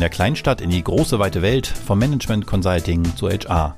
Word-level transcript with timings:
Von 0.00 0.04
der 0.04 0.16
Kleinstadt 0.16 0.62
in 0.62 0.70
die 0.70 0.82
große 0.82 1.18
weite 1.18 1.42
Welt, 1.42 1.66
vom 1.66 1.98
Management 1.98 2.46
Consulting 2.46 3.04
zu 3.16 3.28
HR. 3.28 3.76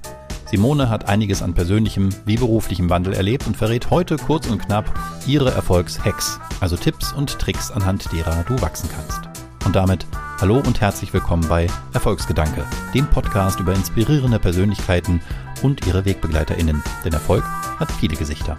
Simone 0.49 0.89
hat 0.89 1.09
einiges 1.09 1.43
an 1.43 1.53
persönlichem 1.53 2.11
wie 2.25 2.37
beruflichem 2.37 2.89
Wandel 2.91 3.15
erlebt 3.15 3.49
und 3.49 3.57
verrät 3.57 3.91
heute 3.91 4.19
kurz 4.19 4.47
und 4.47 4.65
knapp 4.65 4.85
ihre 5.27 5.51
Erfolgshacks, 5.51 6.39
also 6.61 6.77
Tipps 6.77 7.13
und 7.13 7.41
Tricks, 7.41 7.73
anhand 7.73 8.13
derer 8.13 8.45
du 8.47 8.55
wachsen 8.63 8.89
kannst. 8.95 9.21
Und 9.67 9.75
damit 9.75 10.07
hallo 10.41 10.63
und 10.65 10.81
herzlich 10.81 11.13
willkommen 11.13 11.49
bei 11.49 11.67
Erfolgsgedanke, 11.93 12.65
dem 12.95 13.09
Podcast 13.09 13.59
über 13.59 13.75
inspirierende 13.75 14.39
Persönlichkeiten 14.39 15.21
und 15.65 15.85
ihre 15.89 16.05
WegbegleiterInnen. 16.05 16.85
Denn 17.05 17.15
Erfolg 17.15 17.43
hat 17.81 17.91
viele 17.91 18.15
Gesichter. 18.15 18.57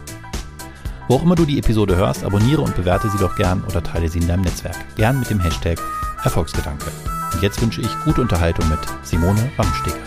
Wo 1.08 1.16
auch 1.16 1.23
immer 1.23 1.36
du 1.36 1.45
die 1.45 1.59
Episode 1.59 1.95
hörst, 1.95 2.26
abonniere 2.26 2.62
und 2.62 2.76
bewerte 2.76 3.09
sie 3.09 3.20
doch 3.20 3.38
gern 3.38 3.64
oder 3.64 3.82
teile 3.82 4.09
sie 4.09 4.20
in 4.20 4.27
deinem 4.27 4.41
Netzwerk. 4.41 4.76
Gern 4.98 5.20
mit 5.20 5.30
dem 5.30 5.40
Hashtag 5.40 5.80
Erfolgsgedanke. 6.26 6.91
Und 7.34 7.42
jetzt 7.42 7.62
wünsche 7.62 7.82
ich 7.82 7.90
gute 8.05 8.22
Unterhaltung 8.22 8.70
mit 8.70 8.80
Simone 9.02 9.52
Wamsteger. 9.58 9.98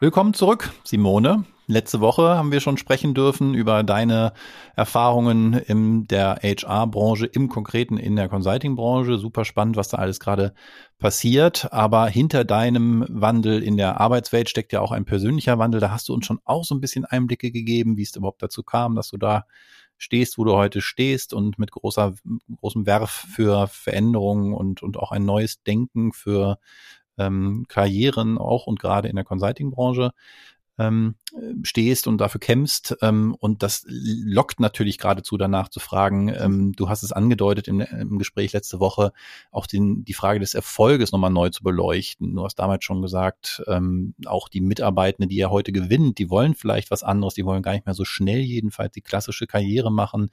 Willkommen 0.00 0.34
zurück, 0.34 0.70
Simone. 0.84 1.44
Letzte 1.66 2.00
Woche 2.00 2.36
haben 2.36 2.52
wir 2.52 2.60
schon 2.60 2.76
sprechen 2.76 3.14
dürfen 3.14 3.54
über 3.54 3.82
deine 3.82 4.32
Erfahrungen 4.76 5.54
in 5.54 6.06
der 6.06 6.40
HR-Branche, 6.42 7.26
im 7.26 7.48
Konkreten 7.48 7.96
in 7.96 8.16
der 8.16 8.28
Consulting-Branche. 8.28 9.18
Super 9.18 9.44
spannend, 9.44 9.76
was 9.76 9.88
da 9.88 9.98
alles 9.98 10.20
gerade 10.20 10.54
passiert. 10.98 11.72
Aber 11.72 12.06
hinter 12.06 12.44
deinem 12.44 13.04
Wandel 13.08 13.62
in 13.62 13.76
der 13.76 14.00
Arbeitswelt 14.00 14.48
steckt 14.48 14.72
ja 14.72 14.80
auch 14.80 14.92
ein 14.92 15.04
persönlicher 15.04 15.58
Wandel. 15.58 15.80
Da 15.80 15.90
hast 15.90 16.08
du 16.08 16.14
uns 16.14 16.26
schon 16.26 16.40
auch 16.44 16.64
so 16.64 16.74
ein 16.74 16.80
bisschen 16.80 17.04
Einblicke 17.04 17.50
gegeben, 17.50 17.96
wie 17.96 18.02
es 18.02 18.14
überhaupt 18.16 18.42
dazu 18.42 18.62
kam, 18.62 18.94
dass 18.94 19.10
du 19.10 19.16
da 19.16 19.44
stehst, 19.98 20.38
wo 20.38 20.44
du 20.44 20.54
heute 20.54 20.80
stehst 20.80 21.34
und 21.34 21.58
mit 21.58 21.72
großer, 21.72 22.14
großem 22.56 22.86
Werf 22.86 23.26
für 23.34 23.66
Veränderungen 23.66 24.54
und, 24.54 24.82
und 24.82 24.96
auch 24.96 25.12
ein 25.12 25.24
neues 25.24 25.62
Denken 25.62 26.12
für 26.12 26.58
ähm, 27.18 27.66
Karrieren 27.68 28.38
auch 28.38 28.66
und 28.66 28.78
gerade 28.78 29.08
in 29.08 29.16
der 29.16 29.24
Consulting-Branche. 29.24 30.12
Ähm, 30.78 31.16
stehst 31.62 32.06
und 32.06 32.18
dafür 32.18 32.40
kämpfst. 32.40 32.96
Ähm, 33.02 33.36
und 33.38 33.62
das 33.62 33.84
lockt 33.86 34.60
natürlich 34.60 34.98
geradezu 34.98 35.36
danach 35.36 35.68
zu 35.68 35.80
fragen, 35.80 36.28
ähm, 36.28 36.72
du 36.72 36.88
hast 36.88 37.02
es 37.02 37.12
angedeutet 37.12 37.68
im, 37.68 37.80
im 37.80 38.18
Gespräch 38.18 38.52
letzte 38.52 38.80
Woche, 38.80 39.12
auch 39.50 39.66
den, 39.66 40.04
die 40.04 40.14
Frage 40.14 40.40
des 40.40 40.54
Erfolges 40.54 41.12
nochmal 41.12 41.30
neu 41.30 41.50
zu 41.50 41.62
beleuchten. 41.62 42.34
Du 42.34 42.44
hast 42.44 42.56
damals 42.56 42.84
schon 42.84 43.02
gesagt, 43.02 43.62
ähm, 43.66 44.14
auch 44.26 44.48
die 44.48 44.60
Mitarbeitenden, 44.60 45.28
die 45.28 45.38
er 45.38 45.50
heute 45.50 45.72
gewinnt, 45.72 46.18
die 46.18 46.30
wollen 46.30 46.54
vielleicht 46.54 46.90
was 46.90 47.02
anderes, 47.02 47.34
die 47.34 47.44
wollen 47.44 47.62
gar 47.62 47.72
nicht 47.72 47.86
mehr 47.86 47.94
so 47.94 48.04
schnell 48.04 48.40
jedenfalls 48.40 48.92
die 48.92 49.02
klassische 49.02 49.46
Karriere 49.46 49.92
machen, 49.92 50.30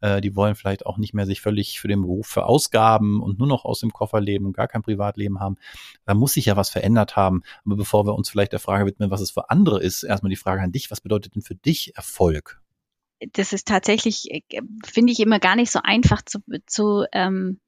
äh, 0.00 0.20
die 0.20 0.34
wollen 0.36 0.54
vielleicht 0.54 0.86
auch 0.86 0.98
nicht 0.98 1.14
mehr 1.14 1.26
sich 1.26 1.40
völlig 1.40 1.80
für 1.80 1.88
den 1.88 2.02
Beruf 2.02 2.26
verausgaben 2.26 3.20
und 3.20 3.38
nur 3.38 3.48
noch 3.48 3.64
aus 3.64 3.80
dem 3.80 3.92
Koffer 3.92 4.20
leben 4.20 4.46
und 4.46 4.56
gar 4.56 4.68
kein 4.68 4.82
Privatleben 4.82 5.40
haben. 5.40 5.56
Da 6.04 6.14
muss 6.14 6.34
sich 6.34 6.46
ja 6.46 6.56
was 6.56 6.70
verändert 6.70 7.16
haben. 7.16 7.42
Aber 7.64 7.76
bevor 7.76 8.06
wir 8.06 8.14
uns 8.14 8.28
vielleicht 8.28 8.52
der 8.52 8.58
Frage 8.58 8.86
widmen, 8.86 9.10
was 9.10 9.20
es 9.20 9.30
für 9.30 9.50
andere 9.50 9.80
ist, 9.80 10.02
erstmal 10.02 10.31
die 10.32 10.36
Frage 10.36 10.62
an 10.62 10.72
dich, 10.72 10.90
was 10.90 11.00
bedeutet 11.00 11.34
denn 11.34 11.42
für 11.42 11.54
dich 11.54 11.96
Erfolg? 11.96 12.60
Das 13.32 13.52
ist 13.52 13.68
tatsächlich, 13.68 14.30
äh, 14.30 14.60
finde 14.84 15.12
ich 15.12 15.20
immer 15.20 15.38
gar 15.38 15.56
nicht 15.56 15.70
so 15.70 15.80
einfach 15.82 16.22
zu, 16.22 16.40
zu, 16.66 17.04
ähm, 17.12 17.60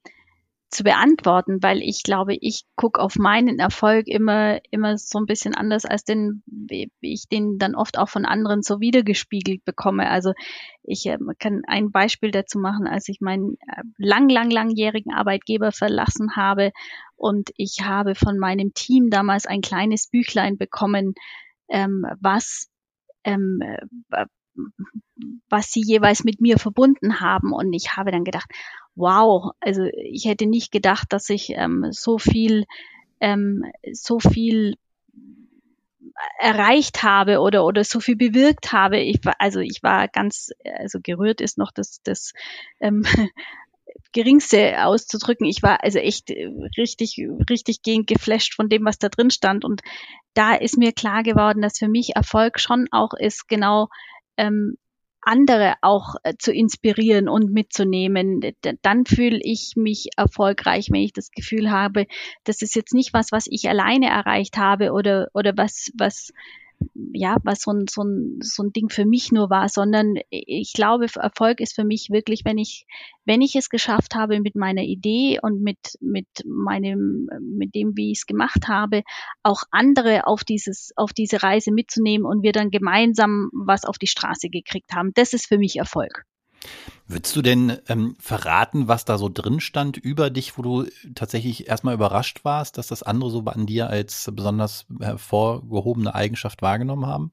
zu 0.75 0.83
beantworten, 0.83 1.63
weil 1.63 1.81
ich 1.81 2.03
glaube, 2.03 2.35
ich 2.35 2.65
gucke 2.75 3.01
auf 3.01 3.15
meinen 3.15 3.61
Erfolg 3.61 4.09
immer, 4.09 4.59
immer 4.73 4.99
so 4.99 5.19
ein 5.19 5.27
bisschen 5.27 5.55
anders, 5.55 5.85
als 5.85 6.03
den, 6.05 6.43
ich 7.01 7.29
den 7.29 7.59
dann 7.59 7.77
oft 7.77 7.97
auch 7.97 8.09
von 8.09 8.25
anderen 8.25 8.63
so 8.63 8.81
wiedergespiegelt 8.81 9.65
bekomme. 9.65 10.11
Also 10.11 10.33
ich 10.83 11.07
äh, 11.07 11.19
kann 11.39 11.63
ein 11.69 11.93
Beispiel 11.93 12.33
dazu 12.33 12.59
machen, 12.59 12.89
als 12.89 13.09
ich 13.09 13.21
meinen 13.21 13.57
äh, 13.69 13.83
lang, 13.99 14.29
lang, 14.29 14.51
langjährigen 14.51 15.15
Arbeitgeber 15.15 15.71
verlassen 15.71 16.35
habe 16.35 16.73
und 17.17 17.51
ich 17.57 17.83
habe 17.83 18.17
von 18.17 18.39
meinem 18.39 18.75
Team 18.75 19.11
damals 19.11 19.47
ein 19.47 19.61
kleines 19.61 20.09
Büchlein 20.09 20.59
bekommen, 20.59 21.15
ähm, 21.69 22.07
was 22.21 22.69
ähm, 23.25 23.61
äh, 23.63 24.27
was 25.49 25.73
sie 25.73 25.83
jeweils 25.85 26.25
mit 26.25 26.41
mir 26.41 26.59
verbunden 26.59 27.21
haben. 27.21 27.53
Und 27.53 27.73
ich 27.73 27.97
habe 27.97 28.11
dann 28.11 28.25
gedacht, 28.25 28.51
wow, 28.95 29.53
also 29.61 29.85
ich 29.85 30.27
hätte 30.27 30.47
nicht 30.47 30.71
gedacht, 30.71 31.13
dass 31.13 31.29
ich 31.31 31.51
ähm, 31.51 31.89
so 31.91 32.19
viel, 32.19 32.65
ähm, 33.21 33.65
so 33.93 34.21
viel 34.21 34.77
erreicht 36.39 37.03
habe 37.03 37.41
oder 37.41 37.65
oder 37.65 37.83
so 37.83 37.99
viel 37.99 38.17
bewirkt 38.17 38.73
habe. 38.73 38.99
Ich 39.01 39.25
war 39.25 39.35
also 39.39 39.61
ich 39.61 39.83
war 39.83 40.07
ganz 40.09 40.51
also 40.79 41.01
gerührt 41.03 41.41
ist 41.41 41.59
noch 41.59 41.73
das 41.73 42.01
das 42.05 42.33
ähm, 42.81 43.05
geringste 44.15 44.83
auszudrücken. 44.85 45.47
Ich 45.47 45.63
war 45.63 45.85
also 45.85 45.99
echt 45.99 46.31
richtig 46.79 47.21
richtig 47.51 47.83
gehend 47.83 48.07
geflasht 48.07 48.55
von 48.55 48.71
dem, 48.71 48.85
was 48.87 48.99
da 48.99 49.09
drin 49.11 49.31
stand 49.31 49.65
und 49.65 49.83
da 50.33 50.55
ist 50.55 50.79
mir 50.79 50.93
klar 50.93 51.23
geworden, 51.23 51.61
dass 51.61 51.79
für 51.79 51.89
mich 51.89 52.17
Erfolg 52.17 52.59
schon 52.59 52.87
auch 52.91 53.13
ist, 53.13 53.47
genau 53.49 53.89
ähm, 54.37 54.77
andere 55.25 55.75
auch 55.81 56.17
äh, 56.23 56.35
zu 56.39 56.53
inspirieren 56.53 57.29
und 57.29 57.51
mitzunehmen. 57.51 58.41
Dann 58.83 59.07
fühle 59.07 59.39
ich 59.43 59.73
mich 59.77 60.09
erfolgreich, 60.17 60.89
wenn 60.91 61.03
ich 61.03 61.13
das 61.13 61.31
Gefühl 61.31 61.71
habe, 61.71 62.07
das 62.45 62.63
ist 62.63 62.75
jetzt 62.75 62.95
nicht 62.95 63.15
was, 63.15 63.33
was 63.33 63.47
ich 63.49 63.69
alleine 63.69 64.09
erreicht 64.09 64.57
habe 64.57 64.93
oder, 64.93 65.29
oder 65.33 65.53
was, 65.57 65.91
was 65.97 66.31
ja, 67.13 67.37
was 67.45 67.61
so 67.63 67.73
ein, 67.73 67.87
so, 67.89 68.03
ein, 68.03 68.39
so 68.41 68.63
ein 68.63 68.73
Ding 68.73 68.89
für 68.89 69.05
mich 69.05 69.33
nur 69.33 69.51
war, 69.51 69.69
sondern 69.69 70.17
ich 70.31 70.73
glaube, 70.73 71.07
Erfolg 71.15 71.61
ist 71.61 71.75
für 71.75 71.85
mich 71.85 72.09
wirklich, 72.11 72.45
wenn 72.45 72.59
ich, 72.59 72.87
wenn 73.25 73.41
ich 73.41 73.55
es 73.57 73.71
geschafft 73.71 74.15
habe 74.15 74.41
mit 74.41 74.55
meiner 74.55 74.83
Idee 74.83 75.39
und 75.43 75.63
mit, 75.63 75.79
mit 76.01 76.27
meinem, 76.45 77.29
mit 77.41 77.75
dem, 77.75 77.97
wie 77.97 78.13
ich 78.13 78.19
es 78.19 78.27
gemacht 78.27 78.69
habe, 78.69 79.03
auch 79.43 79.63
andere 79.71 80.27
auf 80.27 80.45
dieses, 80.45 80.93
auf 80.97 81.13
diese 81.13 81.43
Reise 81.43 81.73
mitzunehmen 81.73 82.27
und 82.27 82.43
wir 82.43 82.53
dann 82.53 82.71
gemeinsam 82.71 83.51
was 83.53 83.85
auf 83.85 83.99
die 83.99 84.07
Straße 84.07 84.49
gekriegt 84.49 84.93
haben. 84.95 85.13
Das 85.15 85.33
ist 85.33 85.47
für 85.47 85.59
mich 85.59 85.77
Erfolg. 85.77 86.25
Würdest 87.07 87.37
du 87.37 87.43
denn 87.43 87.79
ähm, 87.89 88.17
verraten, 88.19 88.89
was 88.89 89.05
da 89.05 89.19
so 89.19 89.29
drin 89.29 89.61
stand 89.61 89.97
über 89.97 90.31
dich, 90.31 90.57
wo 90.59 90.63
du 90.63 90.87
tatsächlich 91.15 91.69
erstmal 91.69 91.95
überrascht 91.95 92.45
warst, 92.45 92.79
dass 92.79 92.87
das 92.89 93.03
andere 93.03 93.31
so 93.31 93.41
an 93.45 93.67
dir 93.67 93.89
als 93.89 94.31
besonders 94.33 94.87
hervorgehobene 95.01 96.15
Eigenschaft 96.15 96.63
wahrgenommen 96.63 97.07
haben? 97.07 97.33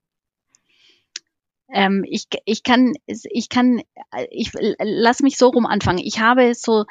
Ähm, 1.74 2.04
ich, 2.08 2.28
ich 2.46 2.64
kann, 2.64 2.94
ich 3.06 3.50
kann, 3.50 3.82
ich 4.30 4.52
lass 4.80 5.22
mich 5.22 5.38
so 5.38 5.48
rum 5.50 5.66
anfangen. 5.66 6.00
Ich 6.00 6.20
habe 6.20 6.54
so 6.54 6.86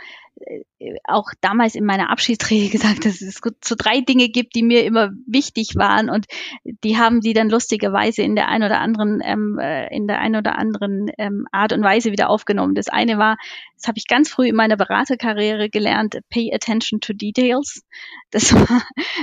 äh, 0.79 0.97
auch 1.05 1.27
damals 1.43 1.75
in 1.75 1.85
meiner 1.85 2.11
Abschiedsrede 2.11 2.69
gesagt, 2.71 3.05
dass 3.05 3.21
es 3.21 3.41
so 3.63 3.75
drei 3.77 4.01
Dinge 4.01 4.29
gibt, 4.29 4.55
die 4.55 4.63
mir 4.63 4.85
immer 4.85 5.11
wichtig 5.27 5.77
waren 5.77 6.09
und 6.09 6.27
die 6.65 6.97
haben 6.97 7.21
die 7.21 7.35
dann 7.35 7.51
lustigerweise 7.51 8.23
in 8.23 8.35
der 8.37 8.49
einen 8.49 8.65
oder 8.65 8.81
anderen, 8.81 9.21
ähm, 9.23 9.59
äh, 9.59 9.95
in 9.95 10.07
der 10.07 10.21
einen 10.21 10.37
oder 10.37 10.57
anderen 10.59 11.11
ähm, 11.19 11.47
Art 11.53 11.73
und 11.73 11.83
Weise 11.83 12.11
wieder 12.13 12.31
aufgenommen. 12.31 12.75
Das 12.75 12.89
eine 12.89 13.19
war, 13.19 13.37
das 13.77 13.89
habe 13.89 13.99
ich 13.99 14.07
ganz 14.07 14.31
früh 14.31 14.49
in 14.49 14.57
meiner 14.57 14.77
Beraterkarriere 14.77 15.69
gelernt, 15.69 16.19
pay 16.31 16.53
attention 16.55 17.01
to 17.01 17.13
details. 17.13 17.83
Das 18.31 18.55
war, 18.55 18.83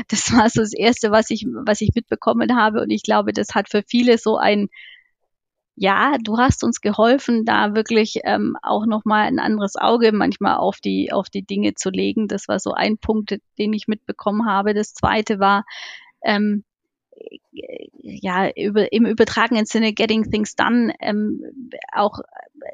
das 0.09 0.31
war 0.34 0.50
so 0.50 0.62
das 0.62 0.73
erste, 0.73 1.09
was 1.09 1.31
ich, 1.31 1.46
was 1.66 1.81
ich 1.81 1.91
mitbekommen 1.96 2.56
habe 2.56 2.81
und 2.81 2.91
ich 2.91 3.01
glaube, 3.01 3.34
das 3.34 3.56
hat 3.56 3.69
für 3.69 3.84
viele 3.88 4.19
so 4.19 4.38
ein 4.38 4.69
ja, 5.79 6.17
du 6.19 6.39
hast 6.39 6.63
uns 6.63 6.81
geholfen, 6.81 7.45
da 7.45 7.75
wirklich 7.75 8.21
ähm, 8.23 8.57
auch 8.63 8.88
nochmal 8.88 9.27
ein 9.27 9.38
anderes 9.38 9.75
Auge 9.75 10.11
manchmal 10.11 10.57
auf 10.57 10.79
die, 10.79 11.11
auf 11.11 11.29
die 11.29 11.43
Dinge 11.43 11.75
zu 11.75 11.91
legen. 11.91 12.27
Das 12.27 12.47
war 12.47 12.59
so 12.59 12.71
ein 12.73 12.97
Punkt, 12.97 13.38
den 13.59 13.73
ich 13.73 13.87
mitbekommen 13.87 14.47
habe. 14.49 14.73
Das 14.73 14.95
zweite 14.95 15.39
war, 15.39 15.66
ähm, 16.23 16.63
ja, 17.99 18.49
über, 18.55 18.91
im 18.91 19.05
übertragenen 19.05 19.67
Sinne 19.67 19.93
Getting 19.93 20.31
Things 20.31 20.55
Done, 20.55 20.96
ähm, 20.99 21.41
auch 21.93 22.22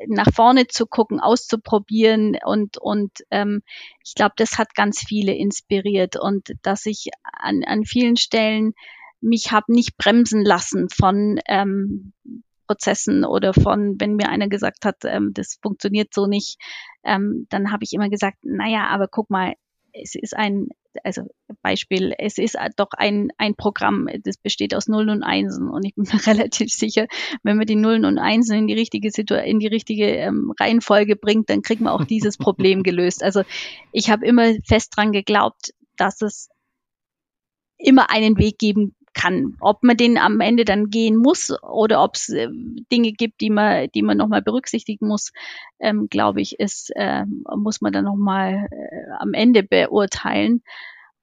nach 0.07 0.31
vorne 0.33 0.67
zu 0.67 0.85
gucken, 0.85 1.19
auszuprobieren 1.19 2.37
und, 2.45 2.77
und 2.77 3.11
ähm, 3.31 3.63
ich 4.05 4.15
glaube, 4.15 4.33
das 4.37 4.57
hat 4.57 4.75
ganz 4.75 5.03
viele 5.05 5.33
inspiriert 5.33 6.15
und 6.17 6.53
dass 6.61 6.85
ich 6.85 7.09
an, 7.23 7.63
an 7.65 7.83
vielen 7.83 8.15
Stellen 8.15 8.73
mich 9.19 9.51
habe 9.51 9.73
nicht 9.73 9.97
bremsen 9.97 10.45
lassen 10.45 10.87
von 10.89 11.39
ähm, 11.47 12.13
Prozessen 12.73 13.23
oder 13.23 13.53
von, 13.53 13.95
wenn 13.99 14.15
mir 14.15 14.29
einer 14.29 14.47
gesagt 14.47 14.83
hat, 14.83 14.97
ähm, 15.05 15.31
das 15.33 15.59
funktioniert 15.61 16.13
so 16.13 16.25
nicht, 16.25 16.57
ähm, 17.03 17.45
dann 17.49 17.71
habe 17.71 17.83
ich 17.83 17.93
immer 17.93 18.09
gesagt, 18.09 18.37
naja, 18.41 18.87
aber 18.87 19.07
guck 19.07 19.29
mal, 19.29 19.53
es 19.93 20.15
ist 20.15 20.35
ein, 20.35 20.69
also 21.03 21.21
Beispiel, 21.61 22.13
es 22.17 22.39
ist 22.39 22.57
doch 22.77 22.89
ein, 22.97 23.29
ein 23.37 23.53
Programm, 23.53 24.07
das 24.23 24.37
besteht 24.37 24.73
aus 24.73 24.87
Nullen 24.87 25.11
und 25.11 25.21
Einsen 25.23 25.69
und 25.69 25.85
ich 25.85 25.93
bin 25.93 26.05
mir 26.11 26.25
relativ 26.27 26.71
sicher, 26.71 27.05
wenn 27.43 27.57
man 27.57 27.67
die 27.67 27.75
Nullen 27.75 28.05
und 28.05 28.17
Einsen 28.17 28.57
in 28.57 28.67
die 28.67 28.73
richtige 28.73 29.11
Situation, 29.11 29.47
in 29.47 29.59
die 29.59 29.67
richtige 29.67 30.07
ähm, 30.07 30.51
Reihenfolge 30.59 31.15
bringt, 31.15 31.51
dann 31.51 31.61
kriegt 31.61 31.81
man 31.81 31.93
auch 31.93 32.05
dieses 32.05 32.37
Problem 32.37 32.81
gelöst. 32.83 33.23
Also 33.23 33.43
ich 33.91 34.09
habe 34.09 34.25
immer 34.25 34.55
fest 34.65 34.93
dran 34.95 35.11
geglaubt, 35.11 35.73
dass 35.95 36.23
es 36.23 36.49
immer 37.77 38.09
einen 38.09 38.37
Weg 38.37 38.57
geben 38.57 38.95
kann. 39.13 39.55
Ob 39.59 39.83
man 39.83 39.97
den 39.97 40.17
am 40.17 40.39
Ende 40.39 40.65
dann 40.65 40.89
gehen 40.89 41.15
muss 41.15 41.53
oder 41.61 42.03
ob 42.03 42.15
es 42.15 42.29
äh, 42.29 42.47
Dinge 42.91 43.11
gibt, 43.11 43.41
die 43.41 43.49
man, 43.49 43.87
die 43.93 44.01
man 44.01 44.17
nochmal 44.17 44.41
berücksichtigen 44.41 45.07
muss, 45.07 45.31
ähm, 45.79 46.07
glaube 46.09 46.41
ich, 46.41 46.59
ist, 46.59 46.91
äh, 46.95 47.25
muss 47.55 47.81
man 47.81 47.93
dann 47.93 48.05
nochmal 48.05 48.67
äh, 48.71 49.11
am 49.19 49.33
Ende 49.33 49.63
beurteilen. 49.63 50.63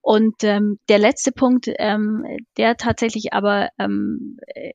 Und 0.02 0.44
ähm, 0.44 0.78
der 0.88 0.98
letzte 0.98 1.32
Punkt, 1.32 1.70
ähm, 1.78 2.24
der 2.56 2.76
tatsächlich 2.76 3.32
aber 3.32 3.68
ähm, 3.78 4.38
äh, 4.46 4.72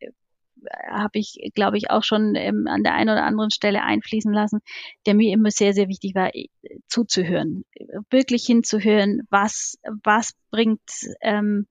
habe 0.89 1.19
ich, 1.19 1.38
glaube 1.53 1.77
ich, 1.77 1.89
auch 1.89 2.03
schon 2.03 2.35
ähm, 2.35 2.68
an 2.68 2.83
der 2.83 2.94
einen 2.94 3.09
oder 3.09 3.23
anderen 3.23 3.51
Stelle 3.51 3.83
einfließen 3.83 4.33
lassen, 4.33 4.61
der 5.06 5.15
mir 5.15 5.33
immer 5.33 5.51
sehr, 5.51 5.73
sehr 5.73 5.88
wichtig 5.88 6.15
war, 6.15 6.35
äh, 6.35 6.47
zuzuhören, 6.88 7.65
wirklich 8.09 8.45
hinzuhören, 8.45 9.21
was, 9.29 9.77
was 10.03 10.33
bringt, 10.51 10.81
ähm, 11.21 11.68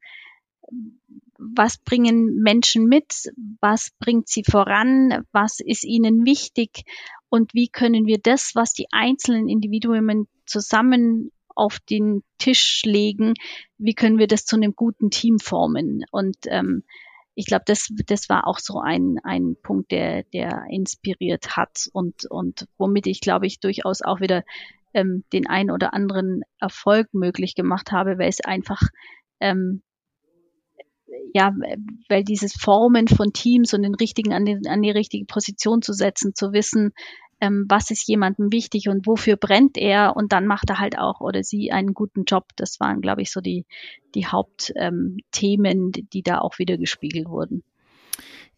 was 1.39 1.79
bringen 1.79 2.37
Menschen 2.43 2.87
mit, 2.87 3.33
was 3.61 3.91
bringt 3.99 4.29
sie 4.29 4.45
voran, 4.45 5.25
was 5.33 5.61
ist 5.61 5.85
ihnen 5.85 6.25
wichtig 6.25 6.85
und 7.29 7.55
wie 7.55 7.69
können 7.69 8.07
wir 8.07 8.19
das, 8.19 8.53
was 8.55 8.73
die 8.73 8.87
einzelnen 8.93 9.49
Individuen 9.49 10.29
zusammen 10.47 11.31
auf 11.55 11.79
den 11.81 12.23
Tisch 12.39 12.83
legen, 12.85 13.35
wie 13.79 13.95
können 13.95 14.19
wir 14.19 14.27
das 14.27 14.45
zu 14.45 14.57
einem 14.57 14.75
guten 14.75 15.11
Team 15.11 15.39
formen. 15.39 16.05
Und 16.11 16.37
ähm, 16.47 16.85
ich 17.35 17.47
glaube, 17.47 17.65
das, 17.67 17.89
das 18.07 18.29
war 18.29 18.47
auch 18.47 18.59
so 18.59 18.81
ein, 18.81 19.19
ein 19.23 19.57
Punkt, 19.63 19.91
der, 19.91 20.25
der 20.33 20.65
inspiriert 20.71 21.57
hat 21.57 21.89
und, 21.93 22.27
und 22.31 22.67
womit 22.79 23.07
ich, 23.07 23.21
glaube 23.21 23.47
ich, 23.47 23.61
durchaus 23.61 24.03
auch 24.03 24.21
wieder 24.21 24.45
ähm, 24.93 25.25
den 25.33 25.47
einen 25.49 25.71
oder 25.71 25.93
anderen 25.93 26.43
Erfolg 26.61 27.13
möglich 27.13 27.55
gemacht 27.55 27.91
habe, 27.93 28.19
weil 28.19 28.29
es 28.29 28.41
einfach 28.41 28.81
ähm, 29.41 29.83
ja, 31.33 31.53
weil 32.09 32.25
dieses 32.25 32.55
Formen 32.55 33.09
von 33.09 33.33
Teams 33.33 33.75
und 33.75 33.83
den 33.83 33.95
richtigen 33.95 34.33
an, 34.33 34.45
den, 34.45 34.67
an 34.67 34.83
die 34.83 34.91
richtige 34.91 35.27
Position 35.27 35.83
zu 35.83 35.93
setzen, 35.93 36.35
zu 36.35 36.53
wissen, 36.53 36.93
ähm, 37.41 37.67
was 37.69 37.91
ist 37.91 38.07
jemandem 38.09 38.53
wichtig 38.53 38.89
und 38.89 39.07
wofür 39.07 39.37
brennt 39.37 39.77
er 39.77 40.17
und 40.17 40.33
dann 40.33 40.47
macht 40.47 40.71
er 40.71 40.79
halt 40.79 40.99
auch 40.99 41.21
oder 41.21 41.43
sie 41.43 41.73
einen 41.73 41.95
guten 41.95 42.25
Job. 42.25 42.49
Das 42.57 42.81
waren, 42.81 43.01
glaube 43.01 43.23
ich, 43.23 43.31
so 43.31 43.41
die, 43.41 43.67
die 44.15 44.27
Hauptthemen, 44.27 45.13
ähm, 45.37 45.93
die 45.93 46.23
da 46.23 46.39
auch 46.39 46.59
wieder 46.59 46.79
gespiegelt 46.79 47.29
wurden. 47.29 47.63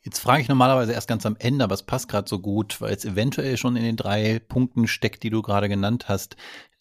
Jetzt 0.03 0.21
frage 0.21 0.43
ich 0.43 0.49
normalerweise 0.49 0.93
erst 0.93 1.09
ganz 1.09 1.27
am 1.27 1.37
Ende, 1.39 1.65
aber 1.65 1.75
es 1.75 1.83
passt 1.83 2.09
gerade 2.09 2.29
so 2.29 2.39
gut, 2.39 2.81
weil 2.81 2.95
es 2.95 3.05
eventuell 3.05 3.57
schon 3.57 3.75
in 3.75 3.83
den 3.83 3.97
drei 3.97 4.39
Punkten 4.39 4.87
steckt, 4.87 5.25
die 5.25 5.31
du 5.31 5.43
gerade 5.43 5.69
genannt 5.69 6.09
hast. 6.09 6.37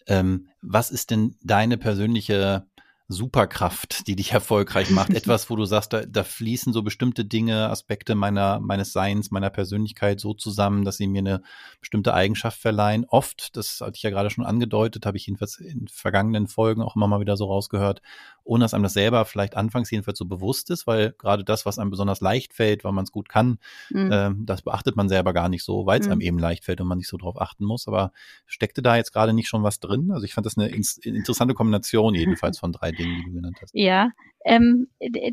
Ähm, 0.05 0.49
was 0.61 0.91
ist 0.91 1.09
denn 1.09 1.35
deine 1.41 1.77
persönliche 1.79 2.67
Superkraft, 3.07 4.07
die 4.07 4.15
dich 4.15 4.31
erfolgreich 4.31 4.89
macht? 4.89 5.09
Etwas, 5.13 5.49
wo 5.49 5.55
du 5.55 5.65
sagst, 5.65 5.93
da, 5.93 6.05
da 6.05 6.23
fließen 6.23 6.73
so 6.73 6.81
bestimmte 6.81 7.25
Dinge, 7.25 7.69
Aspekte 7.69 8.15
meiner, 8.15 8.59
meines 8.59 8.93
Seins, 8.93 9.31
meiner 9.31 9.49
Persönlichkeit 9.49 10.19
so 10.19 10.33
zusammen, 10.33 10.85
dass 10.85 10.97
sie 10.97 11.07
mir 11.07 11.19
eine 11.19 11.41
bestimmte 11.79 12.13
Eigenschaft 12.13 12.59
verleihen. 12.59 13.05
Oft, 13.05 13.55
das 13.57 13.81
hatte 13.81 13.95
ich 13.95 14.03
ja 14.03 14.09
gerade 14.09 14.29
schon 14.29 14.45
angedeutet, 14.45 15.05
habe 15.05 15.17
ich 15.17 15.27
jedenfalls 15.27 15.57
in 15.57 15.87
vergangenen 15.87 16.47
Folgen 16.47 16.81
auch 16.81 16.95
immer 16.95 17.07
mal 17.07 17.19
wieder 17.19 17.37
so 17.37 17.45
rausgehört, 17.45 18.01
ohne 18.45 18.63
dass 18.63 18.73
einem 18.73 18.83
das 18.83 18.93
selber 18.93 19.25
vielleicht 19.25 19.57
anfangs 19.57 19.91
jedenfalls 19.91 20.17
so 20.17 20.25
bewusst 20.25 20.69
ist, 20.69 20.87
weil 20.87 21.13
gerade 21.17 21.43
das, 21.43 21.65
was 21.65 21.79
einem 21.79 21.89
besonders 21.89 22.21
leicht 22.21 22.53
fällt, 22.53 22.83
weil 22.83 22.93
man 22.93 23.03
es 23.03 23.11
gut 23.11 23.27
kann, 23.27 23.57
mhm. 23.89 24.11
äh, 24.11 24.31
das 24.45 24.61
beachtet 24.61 24.95
man 24.95 25.09
selber 25.09 25.33
gar 25.33 25.49
nicht 25.49 25.63
so, 25.63 25.85
weil 25.85 25.99
es 25.99 26.05
mhm. 26.05 26.13
einem 26.13 26.21
eben 26.21 26.39
leicht 26.39 26.63
fällt 26.63 26.79
und 26.79 26.87
man 26.87 26.99
nicht 26.99 27.09
so 27.09 27.17
drauf 27.17 27.41
achten 27.41 27.65
muss. 27.65 27.87
Aber 27.87 28.11
steckte 28.45 28.81
da 28.81 28.95
jetzt 28.95 29.11
gerade 29.11 29.33
nicht 29.33 29.49
schon 29.49 29.63
was 29.63 29.79
drin? 29.79 30.11
Also 30.11 30.25
ich 30.25 30.33
fand 30.33 30.45
das 30.45 30.57
eine 30.57 30.67
interessante 30.69 31.55
Kombination 31.55 32.13
jedenfalls 32.15 32.59
von 32.59 32.71
drei 32.71 32.91
Dingen, 32.91 33.17
die 33.17 33.25
du 33.25 33.33
genannt 33.33 33.57
hast. 33.61 33.71
Ja, 33.73 34.11
ähm, 34.45 34.87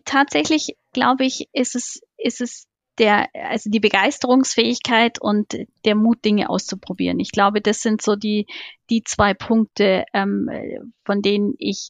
tatsächlich 0.05 0.77
glaube 0.93 1.25
ich, 1.25 1.49
ist 1.53 1.77
es, 1.77 2.01
ist 2.17 2.41
es 2.41 2.67
der, 2.99 3.29
also 3.35 3.71
die 3.71 3.81
Begeisterungsfähigkeit 3.81 5.21
und 5.21 5.57
der 5.85 5.95
Mut, 5.95 6.25
Dinge 6.25 6.51
auszuprobieren. 6.51 7.21
Ich 7.21 7.31
glaube, 7.31 7.61
das 7.61 7.81
sind 7.81 8.03
so 8.03 8.17
die, 8.17 8.47
die 8.91 9.03
zwei 9.03 9.35
Punkte, 9.35 10.05
ähm, 10.13 10.49
von 11.05 11.23
denen 11.23 11.55
ich 11.59 11.89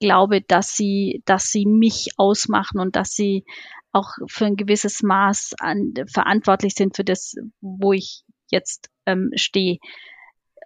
glaube, 0.00 0.40
dass 0.40 0.76
sie, 0.76 1.22
dass 1.24 1.50
sie 1.50 1.66
mich 1.66 2.10
ausmachen 2.16 2.80
und 2.80 2.96
dass 2.96 3.10
sie 3.10 3.44
auch 3.92 4.12
für 4.26 4.46
ein 4.46 4.56
gewisses 4.56 5.02
Maß 5.02 5.54
an, 5.58 5.94
verantwortlich 6.12 6.74
sind 6.74 6.96
für 6.96 7.04
das, 7.04 7.36
wo 7.60 7.92
ich 7.92 8.22
jetzt 8.50 8.90
ähm, 9.06 9.30
stehe. 9.34 9.78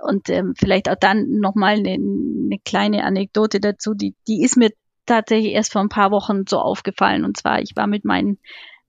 Und 0.01 0.29
ähm, 0.29 0.55
vielleicht 0.57 0.89
auch 0.89 0.97
dann 0.99 1.39
nochmal 1.39 1.75
eine, 1.75 1.95
eine 1.95 2.59
kleine 2.65 3.05
Anekdote 3.05 3.61
dazu, 3.61 3.95
die, 3.95 4.15
die 4.27 4.43
ist 4.43 4.57
mir 4.57 4.71
tatsächlich 5.07 5.53
erst 5.53 5.73
vor 5.73 5.81
ein 5.81 5.89
paar 5.89 6.11
Wochen 6.11 6.47
so 6.49 6.59
aufgefallen. 6.59 7.25
Und 7.25 7.37
zwar, 7.37 7.61
ich 7.61 7.77
war 7.77 7.87
mit 7.87 8.05
meinen, 8.05 8.39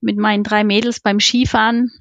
mit 0.02 0.18
meinen 0.18 0.44
drei 0.44 0.64
Mädels 0.64 1.00
beim 1.00 1.20
Skifahren 1.20 1.92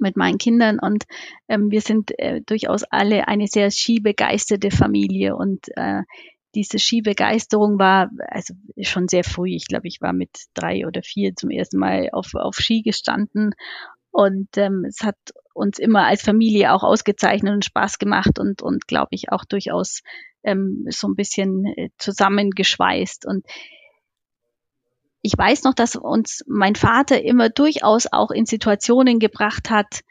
mit 0.00 0.16
meinen 0.16 0.38
Kindern 0.38 0.78
und 0.80 1.04
ähm, 1.48 1.70
wir 1.70 1.80
sind 1.80 2.18
äh, 2.18 2.40
durchaus 2.42 2.82
alle 2.84 3.28
eine 3.28 3.46
sehr 3.46 3.70
skibegeisterte 3.70 4.70
Familie 4.70 5.36
und 5.36 5.68
äh, 5.76 6.02
diese 6.54 6.78
Skibegeisterung 6.78 7.78
war 7.78 8.10
also 8.28 8.54
schon 8.80 9.08
sehr 9.08 9.24
früh. 9.24 9.50
Ich 9.50 9.66
glaube, 9.66 9.88
ich 9.88 10.00
war 10.00 10.12
mit 10.12 10.30
drei 10.54 10.86
oder 10.86 11.02
vier 11.02 11.34
zum 11.34 11.50
ersten 11.50 11.78
Mal 11.78 12.10
auf, 12.12 12.34
auf 12.34 12.56
Ski 12.56 12.82
gestanden 12.82 13.54
und 14.14 14.56
ähm, 14.58 14.84
es 14.84 15.00
hat 15.00 15.16
uns 15.54 15.80
immer 15.80 16.06
als 16.06 16.22
Familie 16.22 16.72
auch 16.72 16.84
ausgezeichnet 16.84 17.52
und 17.52 17.64
Spaß 17.64 17.98
gemacht 17.98 18.38
und, 18.38 18.62
und 18.62 18.86
glaube 18.86 19.08
ich, 19.10 19.32
auch 19.32 19.44
durchaus 19.44 20.02
ähm, 20.44 20.84
so 20.88 21.08
ein 21.08 21.16
bisschen 21.16 21.66
äh, 21.66 21.88
zusammengeschweißt. 21.98 23.26
Und 23.26 23.44
ich 25.20 25.36
weiß 25.36 25.64
noch, 25.64 25.74
dass 25.74 25.96
uns 25.96 26.44
mein 26.46 26.76
Vater 26.76 27.24
immer 27.24 27.48
durchaus 27.48 28.06
auch 28.06 28.30
in 28.30 28.46
Situationen 28.46 29.18
gebracht 29.18 29.68
hat, 29.68 30.02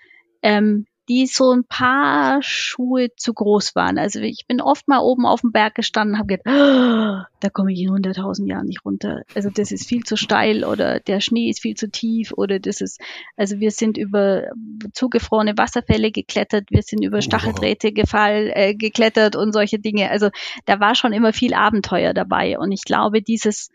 ähm, 0.42 0.86
die 1.10 1.26
so 1.28 1.52
ein 1.52 1.66
paar 1.66 2.42
Schuhe 2.42 3.10
zu 3.18 3.34
groß 3.34 3.76
waren. 3.76 3.98
Also 3.98 4.22
ich 4.22 4.46
bin 4.48 4.62
oft 4.62 4.88
mal 4.88 5.00
oben 5.00 5.26
auf 5.26 5.42
dem 5.42 5.52
Berg 5.52 5.76
gestanden 5.76 6.16
und 6.16 6.20
habe 6.20 6.38
gedacht, 6.38 6.48
oh, 6.48 7.26
da 7.42 7.50
komme 7.50 7.74
ich 7.74 7.82
in 7.82 7.90
100.000 7.90 8.48
Jahren 8.48 8.68
nicht 8.68 8.86
runter. 8.86 9.24
Also 9.36 9.50
das 9.50 9.72
ist 9.72 9.88
viel 9.88 10.04
zu 10.04 10.16
steil 10.16 10.64
oder 10.64 11.02
der 11.02 11.20
Schnee 11.20 11.50
ist 11.50 11.62
viel 11.62 11.76
zu 11.76 11.90
tief 11.90 12.32
oder 12.36 12.60
das 12.60 12.80
ist, 12.80 13.02
also 13.36 13.60
wir 13.60 13.72
sind 13.72 13.98
über 13.98 14.48
zugefrorene 14.94 15.58
Wasserfälle 15.58 16.12
geklettert, 16.12 16.70
wir 16.70 16.84
sind 16.84 17.04
über 17.04 17.22
Stacheldrähte 17.22 17.92
gefall, 17.92 18.52
äh, 18.54 18.74
geklettert 18.74 19.36
und 19.36 19.52
solche 19.52 19.80
Dinge. 19.80 20.10
Also 20.10 20.30
da 20.66 20.80
war 20.80 20.96
schon 20.96 21.12
immer 21.12 21.34
viel 21.34 21.54
Abenteuer 21.54 22.14
dabei 22.14 22.58
und 22.58 22.72
ich 22.72 22.84
glaube, 22.84 23.22
dieses, 23.22 23.70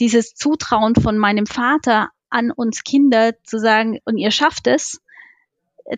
dieses 0.00 0.34
Zutrauen 0.34 0.94
von 0.94 1.18
meinem 1.18 1.46
Vater 1.46 2.08
an 2.30 2.50
uns 2.50 2.82
Kinder 2.82 3.34
zu 3.44 3.58
sagen, 3.58 3.98
und 4.04 4.16
ihr 4.16 4.30
schafft 4.30 4.66
es, 4.66 5.00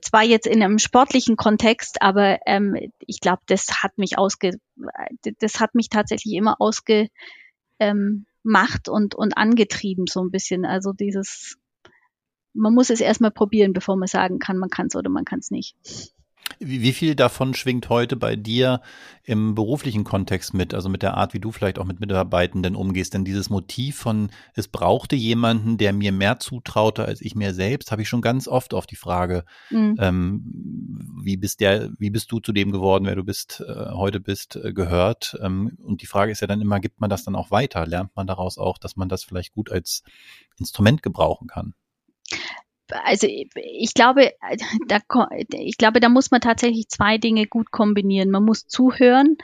zwar 0.03 0.23
jetzt 0.23 0.47
in 0.47 0.63
einem 0.63 0.79
sportlichen 0.79 1.37
Kontext, 1.37 2.03
aber 2.03 2.39
ähm, 2.47 2.77
ich 2.99 3.21
glaube, 3.21 3.43
das 3.47 3.83
hat 3.83 3.99
mich 3.99 4.19
ausge, 4.19 4.59
das 5.41 5.61
hat 5.61 5.75
mich 5.75 5.89
tatsächlich 5.89 6.35
immer 6.35 6.61
ausgemacht 6.61 7.11
ähm, 7.81 8.27
und, 8.89 9.15
und 9.15 9.37
angetrieben 9.37 10.07
so 10.07 10.21
ein 10.21 10.31
bisschen. 10.31 10.65
Also 10.65 10.93
dieses, 10.93 11.59
man 12.53 12.75
muss 12.75 12.91
es 12.91 13.01
erstmal 13.01 13.31
probieren, 13.31 13.73
bevor 13.73 13.97
man 13.97 14.09
sagen 14.09 14.39
kann, 14.39 14.59
man 14.59 14.71
kann 14.71 14.87
es 14.87 14.97
oder 14.97 15.11
man 15.11 15.25
kann 15.25 15.39
es 15.39 15.51
nicht. 15.51 15.77
Wie, 16.61 16.93
viel 16.93 17.15
davon 17.15 17.55
schwingt 17.55 17.89
heute 17.89 18.17
bei 18.17 18.35
dir 18.35 18.81
im 19.23 19.55
beruflichen 19.55 20.03
Kontext 20.03 20.55
mit, 20.55 20.75
also 20.75 20.89
mit 20.89 21.03
der 21.03 21.15
Art, 21.15 21.33
wie 21.33 21.39
du 21.39 21.53
vielleicht 21.53 21.79
auch 21.79 21.85
mit 21.85 22.01
Mitarbeitenden 22.01 22.75
umgehst? 22.75 23.15
Denn 23.15 23.25
dieses 23.25 23.49
Motiv 23.49 23.97
von, 23.97 24.31
es 24.55 24.67
brauchte 24.67 25.15
jemanden, 25.15 25.79
der 25.79 25.93
mir 25.93 26.11
mehr 26.11 26.41
zutraute 26.41 27.05
als 27.05 27.21
ich 27.21 27.37
mir 27.37 27.55
selbst, 27.55 27.93
habe 27.93 28.03
ich 28.03 28.09
schon 28.09 28.23
ganz 28.23 28.49
oft 28.49 28.75
auf 28.75 28.87
die 28.87 28.97
Frage, 28.97 29.45
mhm. 29.71 29.97
ähm, 30.01 30.43
wie 31.23 31.37
bist 31.37 31.61
der, 31.61 31.91
wie 31.99 32.11
bist 32.11 32.33
du 32.33 32.41
zu 32.41 32.53
dem 32.53 32.73
geworden, 32.73 33.07
wer 33.07 33.15
du 33.15 33.25
bist, 33.25 33.63
äh, 33.67 33.91
heute 33.93 34.19
bist, 34.19 34.57
äh, 34.57 34.73
gehört? 34.73 35.39
Ähm, 35.41 35.79
und 35.83 36.03
die 36.03 36.07
Frage 36.07 36.33
ist 36.33 36.41
ja 36.41 36.49
dann 36.49 36.61
immer, 36.61 36.81
gibt 36.81 37.01
man 37.01 37.11
das 37.11 37.23
dann 37.23 37.37
auch 37.37 37.53
weiter? 37.53 37.87
Lernt 37.87 38.17
man 38.17 38.27
daraus 38.27 38.59
auch, 38.59 38.79
dass 38.79 38.97
man 38.97 39.09
das 39.09 39.23
vielleicht 39.23 39.53
gut 39.53 39.71
als 39.71 40.03
Instrument 40.59 41.05
gebrauchen 41.05 41.47
kann? 41.47 41.75
Also 42.91 43.27
ich 43.29 43.95
glaube, 43.95 44.33
da, 44.87 44.99
ich 45.53 45.77
glaube, 45.79 46.01
da 46.01 46.09
muss 46.09 46.31
man 46.31 46.41
tatsächlich 46.41 46.89
zwei 46.89 47.19
Dinge 47.19 47.47
gut 47.47 47.71
kombinieren. 47.71 48.31
Man 48.31 48.45
muss 48.45 48.67
zuhören, 48.67 49.37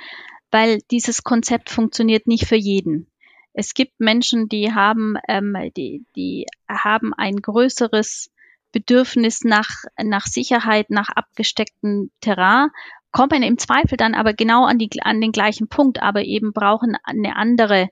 weil 0.51 0.81
dieses 0.91 1.23
Konzept 1.23 1.71
funktioniert 1.71 2.27
nicht 2.27 2.47
für 2.47 2.57
jeden. 2.57 3.11
Es 3.53 3.75
gibt 3.75 4.01
Menschen, 4.01 4.49
die 4.49 4.73
haben, 4.73 5.17
ähm, 5.29 5.57
die, 5.77 6.05
die 6.17 6.47
haben 6.69 7.13
ein 7.15 7.37
größeres 7.37 8.31
Bedürfnis 8.73 9.43
nach, 9.45 9.69
nach 10.03 10.27
Sicherheit, 10.27 10.91
nach 10.91 11.09
abgestecktem 11.09 12.11
Terrain, 12.21 12.71
kommen 13.13 13.45
im 13.45 13.59
Zweifel 13.59 13.97
dann 13.97 14.15
aber 14.15 14.35
genau 14.35 14.65
an, 14.65 14.79
die, 14.79 14.91
an 15.03 15.21
den 15.21 15.31
gleichen 15.31 15.69
Punkt, 15.69 16.03
aber 16.03 16.25
eben 16.25 16.53
brauchen 16.53 16.97
eine 17.05 17.37
andere, 17.37 17.89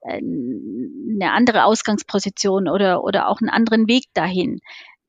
äh, 0.00 0.16
eine 0.16 1.32
andere 1.32 1.64
Ausgangsposition 1.64 2.68
oder, 2.68 3.04
oder 3.04 3.28
auch 3.28 3.42
einen 3.42 3.50
anderen 3.50 3.86
Weg 3.86 4.04
dahin 4.14 4.60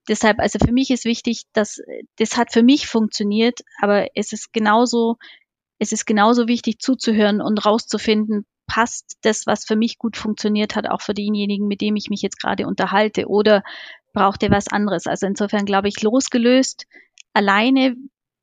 deshalb, 0.07 0.39
also 0.39 0.59
für 0.59 0.71
mich 0.71 0.91
ist 0.91 1.05
wichtig, 1.05 1.43
dass 1.53 1.81
das 2.17 2.37
hat 2.37 2.51
für 2.51 2.63
mich 2.63 2.87
funktioniert, 2.87 3.59
aber 3.81 4.07
es 4.15 4.33
ist 4.33 4.53
genauso, 4.53 5.17
es 5.79 5.91
ist 5.91 6.05
genauso 6.05 6.47
wichtig 6.47 6.79
zuzuhören 6.79 7.41
und 7.41 7.65
rauszufinden, 7.65 8.45
passt 8.67 9.17
das, 9.21 9.45
was 9.45 9.65
für 9.65 9.75
mich 9.75 9.97
gut 9.97 10.17
funktioniert 10.17 10.75
hat, 10.75 10.87
auch 10.87 11.01
für 11.01 11.13
denjenigen, 11.13 11.67
mit 11.67 11.81
dem 11.81 11.95
ich 11.95 12.09
mich 12.09 12.21
jetzt 12.21 12.39
gerade 12.39 12.65
unterhalte 12.65 13.27
oder 13.27 13.63
braucht 14.13 14.43
er 14.43 14.51
was 14.51 14.67
anderes? 14.67 15.07
Also 15.07 15.27
insofern 15.27 15.65
glaube 15.65 15.89
ich, 15.89 16.01
losgelöst 16.01 16.85
alleine 17.33 17.95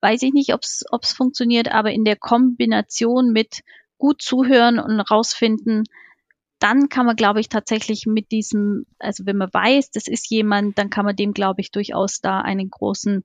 weiß 0.03 0.23
ich 0.23 0.33
nicht, 0.33 0.53
ob 0.55 0.63
es 0.63 1.13
funktioniert, 1.13 1.71
aber 1.71 1.93
in 1.93 2.05
der 2.05 2.17
Kombination 2.17 3.33
mit 3.33 3.61
gut 3.99 4.23
zuhören 4.23 4.79
und 4.79 5.01
rausfinden, 5.01 5.85
dann 6.61 6.89
kann 6.89 7.07
man, 7.07 7.17
glaube 7.17 7.41
ich, 7.41 7.49
tatsächlich 7.49 8.07
mit 8.07 8.31
diesem, 8.31 8.85
also 8.99 9.27
wenn 9.27 9.39
man 9.39 9.53
weiß, 9.53 9.91
das 9.91 10.07
ist 10.07 10.31
jemand, 10.31 10.79
dann 10.79 10.91
kann 10.91 11.07
man 11.07 11.17
dem, 11.17 11.33
glaube 11.33 11.61
ich, 11.63 11.73
durchaus 11.73 12.21
da 12.21 12.41
einen 12.41 12.71
großen, 12.71 13.25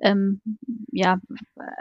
ähm, 0.00 0.42
ja, 0.90 1.18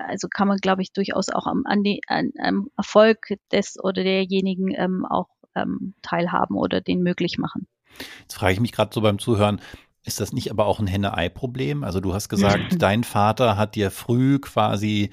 also 0.07 0.27
kann 0.29 0.47
man, 0.47 0.57
glaube 0.57 0.83
ich, 0.83 0.93
durchaus 0.93 1.29
auch 1.29 1.47
am, 1.47 1.63
an 1.65 1.83
die, 1.83 2.01
an, 2.07 2.31
am 2.39 2.69
Erfolg 2.77 3.33
des 3.51 3.77
oder 3.83 4.03
derjenigen 4.03 4.73
ähm, 4.75 5.05
auch 5.05 5.29
ähm, 5.55 5.95
teilhaben 6.03 6.55
oder 6.55 6.79
den 6.79 7.01
möglich 7.01 7.37
machen. 7.39 7.67
Jetzt 8.21 8.35
frage 8.35 8.53
ich 8.53 8.59
mich 8.59 8.71
gerade 8.71 8.93
so 8.93 9.01
beim 9.01 9.19
Zuhören, 9.19 9.61
ist 10.05 10.19
das 10.19 10.31
nicht 10.31 10.51
aber 10.51 10.67
auch 10.67 10.79
ein 10.79 10.87
Henne-Ei-Problem? 10.87 11.83
Also 11.83 12.01
du 12.01 12.13
hast 12.13 12.29
gesagt, 12.29 12.63
dein 12.77 13.03
Vater 13.03 13.57
hat 13.57 13.75
dir 13.75 13.89
früh 13.89 14.37
quasi 14.39 15.11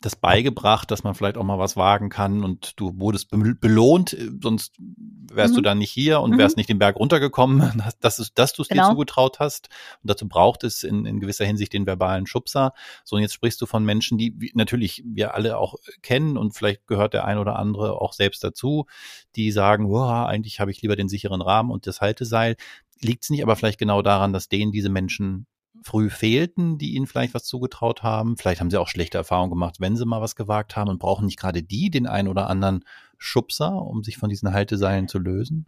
das 0.00 0.14
beigebracht, 0.14 0.90
dass 0.90 1.04
man 1.04 1.14
vielleicht 1.14 1.38
auch 1.38 1.44
mal 1.44 1.58
was 1.58 1.76
wagen 1.76 2.10
kann 2.10 2.44
und 2.44 2.78
du 2.78 2.98
wurdest 3.00 3.30
belohnt, 3.30 4.16
sonst 4.42 4.74
wärst 4.78 5.52
mhm. 5.52 5.56
du 5.56 5.62
dann 5.62 5.78
nicht 5.78 5.90
hier 5.90 6.20
und 6.20 6.36
wärst 6.36 6.56
mhm. 6.56 6.60
nicht 6.60 6.68
den 6.68 6.78
Berg 6.78 6.96
runtergekommen, 6.96 7.82
dass, 8.00 8.16
dass, 8.16 8.34
dass 8.34 8.52
du 8.52 8.62
es 8.62 8.68
genau. 8.68 8.84
dir 8.84 8.90
zugetraut 8.90 9.40
hast. 9.40 9.68
Und 10.02 10.10
dazu 10.10 10.28
braucht 10.28 10.64
es 10.64 10.82
in, 10.82 11.06
in 11.06 11.18
gewisser 11.18 11.46
Hinsicht 11.46 11.72
den 11.72 11.86
verbalen 11.86 12.26
Schubser. 12.26 12.72
So, 13.04 13.16
und 13.16 13.22
jetzt 13.22 13.32
sprichst 13.34 13.60
du 13.60 13.66
von 13.66 13.84
Menschen, 13.84 14.18
die 14.18 14.52
natürlich 14.54 15.02
wir 15.06 15.34
alle 15.34 15.56
auch 15.56 15.76
kennen 16.02 16.36
und 16.36 16.52
vielleicht 16.52 16.86
gehört 16.86 17.14
der 17.14 17.24
ein 17.24 17.38
oder 17.38 17.58
andere 17.58 18.00
auch 18.00 18.12
selbst 18.12 18.44
dazu, 18.44 18.86
die 19.34 19.50
sagen, 19.50 19.86
eigentlich 19.96 20.60
habe 20.60 20.70
ich 20.70 20.82
lieber 20.82 20.96
den 20.96 21.08
sicheren 21.08 21.40
Rahmen 21.40 21.70
und 21.70 21.86
das 21.86 22.00
Halteseil. 22.00 22.56
Liegt 23.00 23.24
es 23.24 23.30
nicht 23.30 23.42
aber 23.42 23.56
vielleicht 23.56 23.78
genau 23.78 24.02
daran, 24.02 24.32
dass 24.32 24.48
denen 24.48 24.72
diese 24.72 24.88
Menschen 24.88 25.46
früh 25.82 26.10
fehlten, 26.10 26.78
die 26.78 26.94
ihnen 26.94 27.06
vielleicht 27.06 27.34
was 27.34 27.44
zugetraut 27.44 28.02
haben? 28.02 28.36
Vielleicht 28.36 28.60
haben 28.60 28.70
sie 28.70 28.80
auch 28.80 28.88
schlechte 28.88 29.18
Erfahrungen 29.18 29.50
gemacht, 29.50 29.76
wenn 29.80 29.96
sie 29.96 30.06
mal 30.06 30.20
was 30.20 30.36
gewagt 30.36 30.76
haben 30.76 30.90
und 30.90 30.98
brauchen 30.98 31.26
nicht 31.26 31.38
gerade 31.38 31.62
die 31.62 31.90
den 31.90 32.06
einen 32.06 32.28
oder 32.28 32.48
anderen 32.48 32.84
Schubser, 33.18 33.82
um 33.82 34.02
sich 34.02 34.16
von 34.18 34.28
diesen 34.28 34.52
Halteseilen 34.52 35.08
zu 35.08 35.18
lösen? 35.18 35.66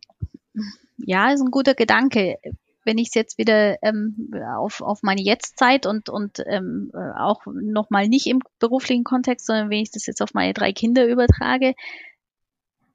Ja, 0.98 1.32
ist 1.32 1.40
ein 1.40 1.50
guter 1.50 1.74
Gedanke. 1.74 2.38
Wenn 2.84 2.98
ich 2.98 3.08
es 3.08 3.14
jetzt 3.14 3.38
wieder 3.38 3.82
ähm, 3.82 4.30
auf, 4.58 4.80
auf 4.80 5.02
meine 5.02 5.22
Jetztzeit 5.22 5.86
und, 5.86 6.08
und 6.08 6.42
ähm, 6.46 6.90
auch 7.16 7.42
nochmal 7.46 8.08
nicht 8.08 8.26
im 8.26 8.40
beruflichen 8.58 9.04
Kontext, 9.04 9.46
sondern 9.46 9.70
wenn 9.70 9.82
ich 9.82 9.90
das 9.90 10.06
jetzt 10.06 10.22
auf 10.22 10.32
meine 10.32 10.54
drei 10.54 10.72
Kinder 10.72 11.06
übertrage, 11.06 11.74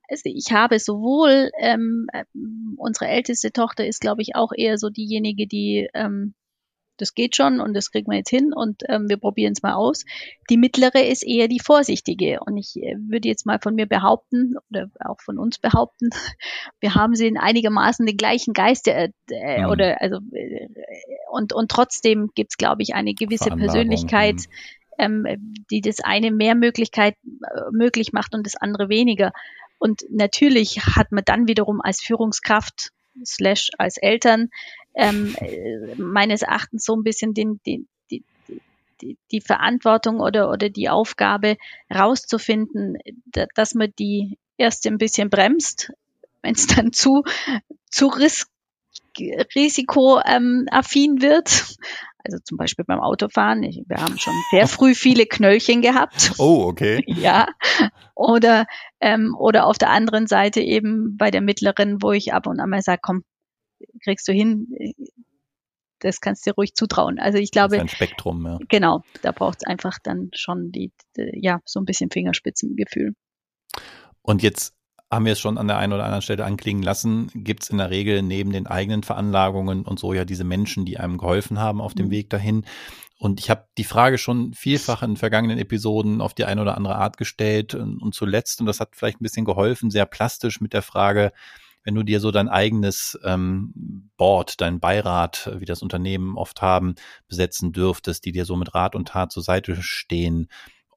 also 0.10 0.24
ich 0.26 0.52
habe 0.52 0.80
sowohl 0.80 1.52
ähm, 1.60 2.08
unsere 2.78 3.08
älteste 3.08 3.52
Tochter 3.52 3.86
ist, 3.86 4.02
glaube 4.02 4.22
ich, 4.22 4.36
auch 4.36 4.52
eher 4.56 4.78
so 4.78 4.90
diejenige, 4.90 5.48
die 5.48 5.90
ähm, 5.94 6.34
das 6.98 7.14
geht 7.14 7.36
schon 7.36 7.60
und 7.60 7.74
das 7.74 7.92
kriegen 7.92 8.12
wir 8.12 8.18
jetzt 8.18 8.30
hin 8.30 8.52
und 8.54 8.84
ähm, 8.88 9.10
wir 9.10 9.18
probieren 9.18 9.54
es 9.54 9.64
mal 9.64 9.74
aus. 9.74 10.06
Die 10.50 10.58
mittlere 10.58 11.04
ist 11.04 11.24
eher 11.24 11.48
die 11.48 11.60
vorsichtige 11.60 12.40
und 12.46 12.58
ich 12.58 12.76
äh, 12.78 12.96
würde 12.98 13.28
jetzt 13.28 13.46
mal 13.46 13.60
von 13.62 13.76
mir 13.76 13.88
behaupten 13.88 14.56
oder 14.70 14.90
auch 15.00 15.20
von 15.22 15.38
uns 15.38 15.58
behaupten, 15.60 16.10
wir 16.80 16.96
haben 16.96 17.16
sie 17.16 17.28
in 17.28 17.38
einigermaßen 17.38 18.06
den 18.06 18.18
gleichen 18.18 18.54
Geist 18.54 18.88
äh, 18.88 19.10
äh, 19.30 19.62
mhm. 19.62 19.70
oder 19.70 20.02
also 20.02 20.18
äh, 20.34 20.68
und 21.32 21.54
und 21.54 21.72
trotzdem 21.72 22.30
gibt's 22.36 22.58
glaube 22.58 22.84
ich 22.84 22.94
eine 22.94 23.14
gewisse 23.14 23.50
Persönlichkeit, 23.50 24.42
mhm. 24.98 25.26
ähm, 25.26 25.54
die 25.72 25.82
das 25.82 26.00
eine 26.00 26.32
mehr 26.32 26.56
Möglichkeit 26.56 27.16
äh, 27.24 27.62
möglich 27.72 28.14
macht 28.14 28.36
und 28.36 28.46
das 28.46 28.56
andere 28.56 28.90
weniger. 28.90 29.32
Und 29.80 30.04
natürlich 30.10 30.80
hat 30.96 31.12
man 31.12 31.26
dann 31.26 31.48
wiederum 31.48 31.82
als 31.82 32.02
Führungskraft 32.02 32.92
slash 33.26 33.70
als 33.78 33.98
Eltern 33.98 34.50
ähm, 34.96 35.36
meines 35.98 36.42
Erachtens 36.42 36.86
so 36.86 36.96
ein 36.96 37.04
bisschen 37.04 37.34
den, 37.34 37.60
den, 37.66 37.88
die, 38.12 38.24
die, 39.02 39.18
die 39.32 39.42
Verantwortung 39.42 40.20
oder, 40.20 40.50
oder 40.50 40.70
die 40.70 40.90
Aufgabe 40.90 41.58
rauszufinden, 41.94 42.98
dass 43.56 43.74
man 43.74 43.92
die 43.98 44.38
erst 44.58 44.86
ein 44.88 44.98
bisschen 44.98 45.30
bremst, 45.30 45.92
wenn 46.42 46.54
es 46.54 46.68
dann 46.68 46.94
zu, 46.94 47.24
zu 47.90 48.08
ris 48.08 48.48
risikoaffin 49.56 51.22
wird. 51.22 51.76
Also 52.26 52.38
zum 52.44 52.58
Beispiel 52.58 52.86
beim 52.86 53.00
Autofahren. 53.00 53.64
Ich, 53.64 53.84
wir 53.88 53.98
haben 53.98 54.18
schon 54.18 54.34
sehr 54.52 54.68
früh 54.68 54.96
viele 54.96 55.26
Knöllchen 55.26 55.82
gehabt. 55.82 56.34
Oh, 56.38 56.66
okay. 56.68 57.04
Ja. 57.08 57.48
Oder, 58.16 58.66
ähm, 59.02 59.36
oder 59.38 59.66
auf 59.66 59.78
der 59.78 59.90
anderen 59.90 60.28
Seite 60.28 60.62
eben 60.62 61.18
bei 61.18 61.32
der 61.32 61.42
mittleren, 61.42 62.02
wo 62.02 62.12
ich 62.12 62.34
ab 62.34 62.48
und 62.48 62.60
an 62.60 62.70
mal 62.70 62.82
sage, 62.82 63.02
komm, 63.02 63.24
kriegst 64.04 64.28
du 64.28 64.32
hin, 64.32 64.68
das 66.00 66.20
kannst 66.20 66.46
du 66.46 66.52
dir 66.52 66.56
ruhig 66.56 66.76
zutrauen. 66.76 67.20
Also 67.20 67.38
ich 67.38 67.52
glaube. 67.52 67.78
Das 67.78 67.86
ist 67.86 67.92
ein 67.92 67.96
Spektrum, 67.96 68.46
ja. 68.46 68.60
Genau, 68.68 69.02
da 69.22 69.32
braucht 69.32 69.60
es 69.62 69.68
einfach 69.68 70.00
dann 70.04 70.30
schon 70.36 70.72
die, 70.72 70.92
die, 71.18 71.32
ja, 71.42 71.60
so 71.66 71.80
ein 71.80 71.86
bisschen 71.86 72.12
Fingerspitzengefühl. 72.12 73.14
Und 74.22 74.44
jetzt 74.44 74.76
haben 75.12 75.26
wir 75.26 75.34
es 75.34 75.40
schon 75.40 75.58
an 75.58 75.68
der 75.68 75.78
einen 75.78 75.94
oder 75.94 76.06
anderen 76.06 76.22
Stelle 76.22 76.46
anklingen 76.46 76.84
lassen, 76.84 77.30
gibt 77.36 77.64
es 77.64 77.70
in 77.70 77.78
der 77.78 77.92
Regel 77.92 78.22
neben 78.24 78.52
den 78.52 78.68
eigenen 78.68 79.04
Veranlagungen 79.04 79.84
und 79.84 80.00
so 80.00 80.14
ja 80.14 80.26
diese 80.26 80.44
Menschen, 80.44 80.86
die 80.86 80.98
einem 80.98 81.18
geholfen 81.18 81.60
haben 81.60 81.82
auf 81.82 81.94
dem 81.94 82.08
mhm. 82.08 82.12
Weg 82.12 82.30
dahin. 82.30 82.66
Und 83.20 83.40
ich 83.40 83.50
habe 83.50 83.68
die 83.78 83.84
Frage 83.84 84.18
schon 84.18 84.54
vielfach 84.54 85.04
in 85.04 85.16
vergangenen 85.16 85.60
Episoden 85.60 86.20
auf 86.20 86.34
die 86.34 86.46
eine 86.46 86.62
oder 86.62 86.76
andere 86.76 86.96
Art 86.96 87.18
gestellt 87.18 87.76
und, 87.76 88.02
und 88.02 88.16
zuletzt, 88.16 88.60
und 88.60 88.66
das 88.66 88.80
hat 88.80 88.96
vielleicht 88.96 89.22
ein 89.22 89.24
bisschen 89.24 89.46
geholfen, 89.46 89.92
sehr 89.92 90.06
plastisch 90.06 90.60
mit 90.60 90.74
der 90.74 90.82
Frage, 90.82 91.32
wenn 91.84 91.96
du 91.96 92.04
dir 92.04 92.20
so 92.20 92.32
dein 92.32 92.50
eigenes 92.50 93.20
ähm, 93.24 94.10
Board, 94.18 94.62
dein 94.62 94.80
Beirat, 94.80 95.52
wie 95.58 95.66
das 95.66 95.82
Unternehmen 95.82 96.38
oft 96.38 96.62
haben, 96.62 96.96
besetzen 97.28 97.72
dürftest, 97.72 98.26
die 98.26 98.32
dir 98.32 98.46
so 98.46 98.56
mit 98.56 98.74
Rat 98.74 98.96
und 98.96 99.10
Tat 99.10 99.32
zur 99.32 99.44
Seite 99.44 99.82
stehen, 99.82 100.48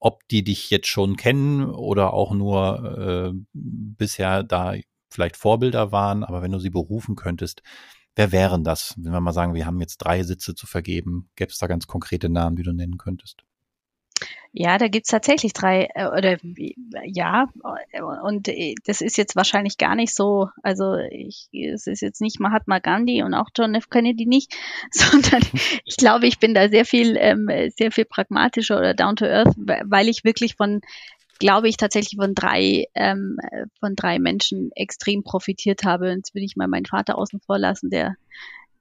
ob 0.00 0.26
die 0.28 0.44
dich 0.44 0.70
jetzt 0.70 0.88
schon 0.88 1.16
kennen 1.16 1.64
oder 1.64 2.12
auch 2.12 2.32
nur 2.32 3.32
äh, 3.34 3.38
bisher 3.52 4.42
da 4.42 4.74
vielleicht 5.10 5.36
Vorbilder 5.36 5.92
waren, 5.92 6.24
aber 6.24 6.42
wenn 6.42 6.52
du 6.52 6.58
sie 6.58 6.70
berufen 6.70 7.16
könntest, 7.16 7.62
wer 8.14 8.32
wären 8.32 8.64
das? 8.64 8.94
Wenn 8.98 9.12
wir 9.12 9.20
mal 9.20 9.32
sagen, 9.32 9.54
wir 9.54 9.66
haben 9.66 9.80
jetzt 9.80 9.98
drei 9.98 10.22
Sitze 10.22 10.54
zu 10.54 10.66
vergeben, 10.66 11.30
gäbe 11.36 11.50
es 11.50 11.58
da 11.58 11.66
ganz 11.66 11.86
konkrete 11.86 12.28
Namen, 12.28 12.56
die 12.56 12.62
du 12.62 12.72
nennen 12.72 12.98
könntest? 12.98 13.45
Ja, 14.58 14.78
da 14.78 14.88
gibt's 14.88 15.10
tatsächlich 15.10 15.52
drei 15.52 15.90
äh, 15.94 16.06
oder 16.06 16.38
ja, 17.04 17.46
und 18.22 18.48
äh, 18.48 18.74
das 18.86 19.02
ist 19.02 19.18
jetzt 19.18 19.36
wahrscheinlich 19.36 19.76
gar 19.76 19.94
nicht 19.94 20.14
so, 20.14 20.48
also 20.62 20.96
ich, 21.10 21.48
es 21.52 21.86
ist 21.86 22.00
jetzt 22.00 22.22
nicht 22.22 22.40
Mahatma 22.40 22.78
Gandhi 22.78 23.22
und 23.22 23.34
auch 23.34 23.50
John 23.54 23.74
F. 23.74 23.90
Kennedy 23.90 24.24
nicht, 24.24 24.54
sondern 24.90 25.42
ich 25.84 25.96
glaube, 25.98 26.26
ich 26.26 26.38
bin 26.38 26.54
da 26.54 26.70
sehr 26.70 26.86
viel, 26.86 27.18
ähm, 27.18 27.50
sehr 27.76 27.92
viel 27.92 28.06
pragmatischer 28.06 28.78
oder 28.78 28.94
down 28.94 29.16
to 29.16 29.26
earth, 29.26 29.54
weil 29.56 30.08
ich 30.08 30.24
wirklich 30.24 30.56
von 30.56 30.80
glaube 31.38 31.68
ich 31.68 31.76
tatsächlich 31.76 32.18
von 32.18 32.34
drei 32.34 32.86
ähm, 32.94 33.36
von 33.78 33.94
drei 33.94 34.18
Menschen 34.18 34.70
extrem 34.74 35.22
profitiert 35.22 35.84
habe. 35.84 36.10
Und 36.12 36.16
jetzt 36.16 36.34
würde 36.34 36.46
ich 36.46 36.56
mal 36.56 36.66
meinen 36.66 36.86
Vater 36.86 37.18
außen 37.18 37.40
vor 37.40 37.58
lassen, 37.58 37.90
der 37.90 38.16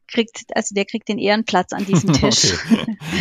kriegt, 0.08 0.56
also 0.56 0.74
der 0.74 0.86
kriegt 0.86 1.10
den 1.10 1.20
Ehrenplatz 1.20 1.74
an 1.74 1.86
diesem 1.86 2.14
Tisch. 2.14 2.54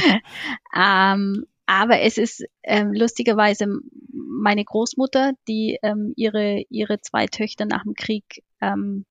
ähm, 0.77 1.47
aber 1.67 2.01
es 2.01 2.19
ist 2.19 2.45
ähm, 2.63 2.93
lustigerweise 2.93 3.67
meine 4.13 4.65
Großmutter, 4.65 5.33
die 5.49 5.79
ähm, 5.83 6.13
ihre, 6.17 6.65
ihre 6.69 7.01
zwei 7.01 7.27
Töchter 7.27 7.65
nach 7.65 7.85
dem 7.85 7.95
Krieg 7.95 8.43
ähm, 8.61 9.07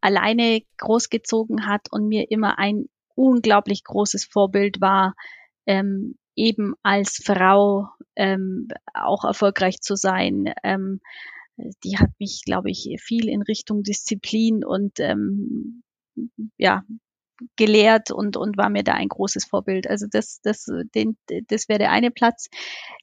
alleine 0.00 0.62
großgezogen 0.78 1.66
hat 1.66 1.90
und 1.90 2.08
mir 2.08 2.30
immer 2.30 2.58
ein 2.58 2.86
unglaublich 3.14 3.82
großes 3.82 4.26
Vorbild 4.26 4.80
war, 4.80 5.14
ähm, 5.66 6.16
eben 6.36 6.74
als 6.82 7.22
Frau 7.24 7.88
ähm, 8.14 8.68
auch 8.92 9.24
erfolgreich 9.24 9.80
zu 9.80 9.96
sein. 9.96 10.52
Ähm, 10.62 11.00
die 11.82 11.96
hat 11.98 12.10
mich, 12.18 12.42
glaube 12.44 12.70
ich, 12.70 12.94
viel 13.00 13.28
in 13.28 13.40
Richtung 13.40 13.82
Disziplin 13.82 14.64
und 14.64 15.00
ähm, 15.00 15.82
ja, 16.58 16.84
gelehrt 17.56 18.10
und, 18.10 18.36
und 18.36 18.56
war 18.56 18.70
mir 18.70 18.82
da 18.82 18.94
ein 18.94 19.08
großes 19.08 19.44
Vorbild. 19.46 19.88
Also 19.88 20.06
das, 20.10 20.40
das, 20.42 20.66
den, 20.94 21.16
das 21.48 21.68
wäre 21.68 21.78
der 21.78 21.90
eine 21.90 22.10
Platz. 22.10 22.48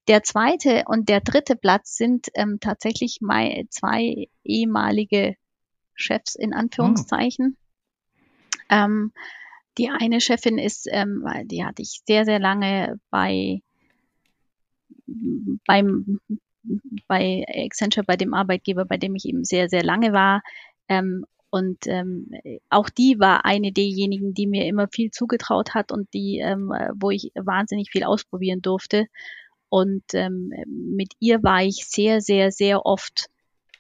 Der 0.07 0.23
zweite 0.23 0.83
und 0.87 1.09
der 1.09 1.21
dritte 1.21 1.55
Platz 1.55 1.95
sind 1.95 2.27
ähm, 2.33 2.59
tatsächlich 2.59 3.19
mein, 3.21 3.67
zwei 3.69 4.27
ehemalige 4.43 5.35
Chefs 5.95 6.35
in 6.35 6.53
Anführungszeichen. 6.53 7.45
Mhm. 7.45 7.57
Ähm, 8.69 9.11
die 9.77 9.89
eine 9.89 10.21
Chefin 10.21 10.57
ist, 10.57 10.87
ähm, 10.89 11.25
die 11.45 11.65
hatte 11.65 11.81
ich 11.81 12.01
sehr, 12.05 12.25
sehr 12.25 12.39
lange 12.39 12.99
bei 13.09 13.61
beim 15.65 16.19
bei 17.07 17.43
Accenture, 17.47 18.05
bei 18.05 18.15
dem 18.15 18.33
Arbeitgeber, 18.33 18.85
bei 18.85 18.97
dem 18.97 19.15
ich 19.15 19.25
eben 19.25 19.43
sehr, 19.43 19.69
sehr 19.69 19.83
lange 19.83 20.13
war. 20.13 20.41
Ähm, 20.87 21.25
und 21.53 21.85
ähm, 21.85 22.31
auch 22.71 22.89
die 22.89 23.19
war 23.19 23.45
eine 23.45 23.71
derjenigen, 23.71 24.33
die 24.33 24.47
mir 24.47 24.65
immer 24.65 24.87
viel 24.87 25.11
zugetraut 25.11 25.75
hat 25.75 25.91
und 25.91 26.11
die, 26.11 26.39
ähm, 26.39 26.73
wo 26.95 27.11
ich 27.11 27.31
wahnsinnig 27.35 27.91
viel 27.91 28.05
ausprobieren 28.05 28.63
durfte. 28.63 29.05
Und 29.69 30.03
ähm, 30.15 30.51
mit 30.65 31.13
ihr 31.19 31.43
war 31.43 31.61
ich 31.61 31.85
sehr, 31.85 32.21
sehr, 32.21 32.51
sehr 32.51 32.87
oft 32.87 33.29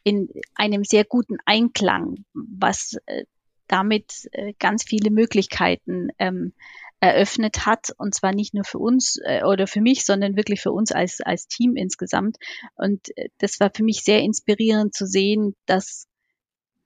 in 0.03 0.29
einem 0.53 0.83
sehr 0.83 1.03
guten 1.03 1.37
Einklang, 1.45 2.25
was 2.35 2.95
äh, 3.07 3.23
damit 3.65 4.29
äh, 4.33 4.53
ganz 4.59 4.83
viele 4.83 5.09
Möglichkeiten 5.09 6.09
ähm, 6.19 6.53
eröffnet 6.99 7.65
hat 7.65 7.87
und 7.97 8.13
zwar 8.13 8.33
nicht 8.35 8.53
nur 8.53 8.65
für 8.65 8.77
uns 8.77 9.17
äh, 9.25 9.43
oder 9.45 9.65
für 9.65 9.81
mich, 9.81 10.05
sondern 10.05 10.37
wirklich 10.37 10.61
für 10.61 10.71
uns 10.71 10.91
als 10.91 11.21
als 11.21 11.47
Team 11.47 11.75
insgesamt 11.75 12.37
und 12.75 13.17
äh, 13.17 13.29
das 13.39 13.59
war 13.59 13.71
für 13.75 13.83
mich 13.83 14.03
sehr 14.03 14.19
inspirierend 14.19 14.93
zu 14.93 15.07
sehen, 15.07 15.55
dass 15.65 16.07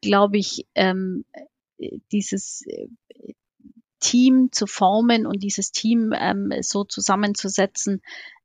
glaube 0.02 0.38
ich 0.38 0.66
ähm, 0.76 1.26
dieses 2.12 2.64
äh, 2.68 2.88
Team 4.00 4.50
zu 4.52 4.68
formen 4.68 5.26
und 5.26 5.44
dieses 5.44 5.72
Team 5.72 6.14
ähm, 6.16 6.52
so 6.62 6.84
zusammenzusetzen, 6.84 8.02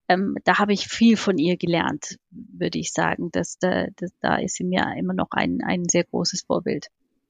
ähm, 0.08 0.36
da 0.44 0.58
habe 0.58 0.72
ich 0.72 0.88
viel 0.88 1.16
von 1.16 1.38
ihr 1.38 1.56
gelernt, 1.56 2.18
würde 2.30 2.78
ich 2.78 2.92
sagen. 2.92 3.30
Dass 3.32 3.58
da, 3.58 3.86
dass, 3.96 4.10
da 4.20 4.36
ist 4.36 4.56
sie 4.56 4.64
mir 4.64 4.94
immer 4.98 5.14
noch 5.14 5.30
ein, 5.30 5.60
ein 5.64 5.84
sehr 5.88 6.04
großes 6.04 6.42
Vorbild. 6.42 6.88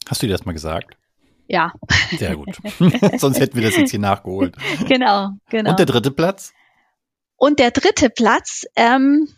Hast 0.08 0.22
du 0.22 0.26
dir 0.26 0.32
das 0.32 0.44
mal 0.44 0.52
gesagt? 0.52 0.96
Ja. 1.48 1.72
Sehr 2.16 2.36
gut. 2.36 2.56
Sonst 3.18 3.40
hätten 3.40 3.56
wir 3.56 3.62
das 3.62 3.76
jetzt 3.76 3.90
hier 3.90 4.00
nachgeholt. 4.00 4.56
Genau, 4.88 5.30
genau. 5.50 5.70
Und 5.70 5.78
der 5.78 5.86
dritte 5.86 6.10
Platz? 6.10 6.54
Und 7.36 7.58
der 7.58 7.72
dritte 7.72 8.08
Platz 8.08 8.64
ähm, 8.76 9.28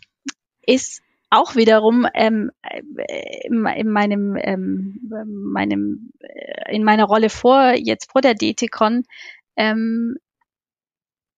ist 0.61 1.01
auch 1.35 1.55
wiederum 1.55 2.07
ähm, 2.13 2.51
in, 3.43 3.65
in 3.65 3.89
meinem, 3.89 4.37
ähm, 4.39 4.99
meinem 5.25 6.11
äh, 6.19 6.75
in 6.75 6.83
meiner 6.83 7.05
Rolle 7.05 7.29
vor 7.29 7.73
jetzt 7.73 8.11
vor 8.11 8.21
der 8.21 8.35
DTCon 8.35 9.03
ähm, 9.55 10.17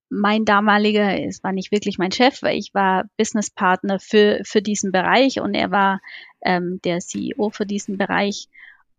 mein 0.10 0.46
damaliger, 0.46 1.22
es 1.22 1.44
war 1.44 1.52
nicht 1.52 1.72
wirklich 1.72 1.98
mein 1.98 2.14
Chef, 2.14 2.42
weil 2.42 2.58
ich 2.58 2.74
war 2.74 3.06
Businesspartner 3.18 4.00
für 4.00 4.40
für 4.46 4.62
diesen 4.62 4.92
Bereich 4.92 5.42
und 5.42 5.54
er 5.54 5.72
war 5.72 6.00
ähm, 6.42 6.80
der 6.84 7.00
CEO 7.00 7.50
für 7.50 7.66
diesen 7.66 7.98
Bereich 7.98 8.48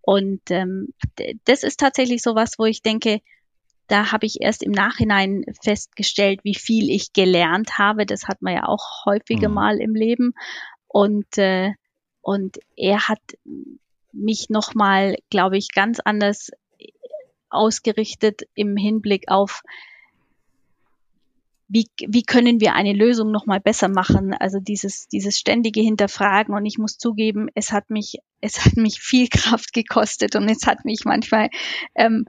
und 0.03 0.41
ähm, 0.51 0.95
das 1.45 1.63
ist 1.63 1.81
tatsächlich 1.81 2.23
so 2.23 2.35
was, 2.35 2.59
wo 2.59 2.65
ich 2.65 2.83
denke, 2.83 3.21
da 3.89 4.13
habe 4.13 4.27
ich 4.27 4.41
erst 4.41 4.63
im 4.63 4.73
Nachhinein 4.73 5.45
festgestellt, 5.63 6.41
wie 6.45 6.55
viel 6.55 6.91
ich 6.91 7.13
gelernt 7.13 7.79
habe. 7.79 8.07
Das 8.07 8.29
hat 8.29 8.43
man 8.43 8.55
ja 8.55 8.65
auch 8.65 9.05
häufiger 9.07 9.49
mhm. 9.49 9.55
mal 9.55 9.81
im 9.81 9.95
Leben. 9.95 10.33
Und, 10.89 11.39
äh, 11.39 11.73
und 12.23 12.59
er 12.77 13.09
hat 13.09 13.21
mich 14.13 14.49
nochmal, 14.49 15.17
glaube 15.31 15.57
ich, 15.57 15.73
ganz 15.73 16.01
anders 16.01 16.51
ausgerichtet 17.51 18.43
im 18.55 18.77
Hinblick 18.77 19.29
auf, 19.29 19.63
wie, 21.69 21.87
wie 22.07 22.23
können 22.23 22.61
wir 22.61 22.75
eine 22.75 22.95
Lösung 22.95 23.31
nochmal 23.31 23.61
besser 23.61 23.89
machen? 23.89 24.35
Also 24.35 24.59
dieses, 24.59 25.07
dieses 25.09 25.39
ständige 25.39 25.81
Hinterfragen. 25.81 26.55
Und 26.55 26.65
ich 26.65 26.79
muss 26.79 26.97
zugeben, 26.97 27.49
es 27.55 27.73
hat 27.73 27.91
mich, 27.91 28.17
es 28.41 28.65
hat 28.65 28.77
mich 28.77 29.01
viel 29.01 29.29
Kraft 29.31 29.73
gekostet 29.75 30.35
und 30.35 30.49
es 30.49 30.67
hat 30.67 30.85
mich 30.85 31.01
manchmal 31.05 31.51
ähm, 31.95 32.25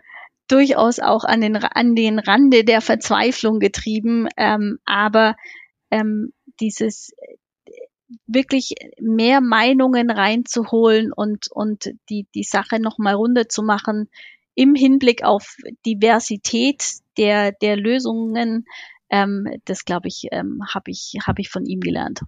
durchaus 0.49 0.99
auch 0.99 1.23
an 1.23 1.39
den, 1.41 1.55
an 1.55 1.95
den 1.95 2.19
Rande 2.19 2.65
der 2.65 2.81
Verzweiflung 2.81 3.59
getrieben. 3.59 4.27
Ähm, 4.35 4.79
aber 4.83 5.35
ähm, 5.89 6.33
dieses 6.59 7.13
wirklich 8.27 8.73
mehr 8.99 9.41
Meinungen 9.41 10.09
reinzuholen 10.09 11.13
und, 11.13 11.47
und 11.51 11.91
die, 12.09 12.27
die 12.35 12.43
Sache 12.43 12.79
nochmal 12.79 13.15
runterzumachen 13.15 14.09
im 14.55 14.75
Hinblick 14.75 15.23
auf 15.23 15.55
Diversität 15.85 16.83
der, 17.17 17.51
der 17.51 17.77
Lösungen, 17.77 18.65
ähm, 19.09 19.47
das 19.65 19.85
glaube 19.85 20.07
ich, 20.07 20.27
ähm, 20.31 20.61
habe 20.73 20.91
ich, 20.91 21.15
hab 21.25 21.39
ich 21.39 21.49
von 21.49 21.65
ihm 21.65 21.79
gelernt. 21.79 22.21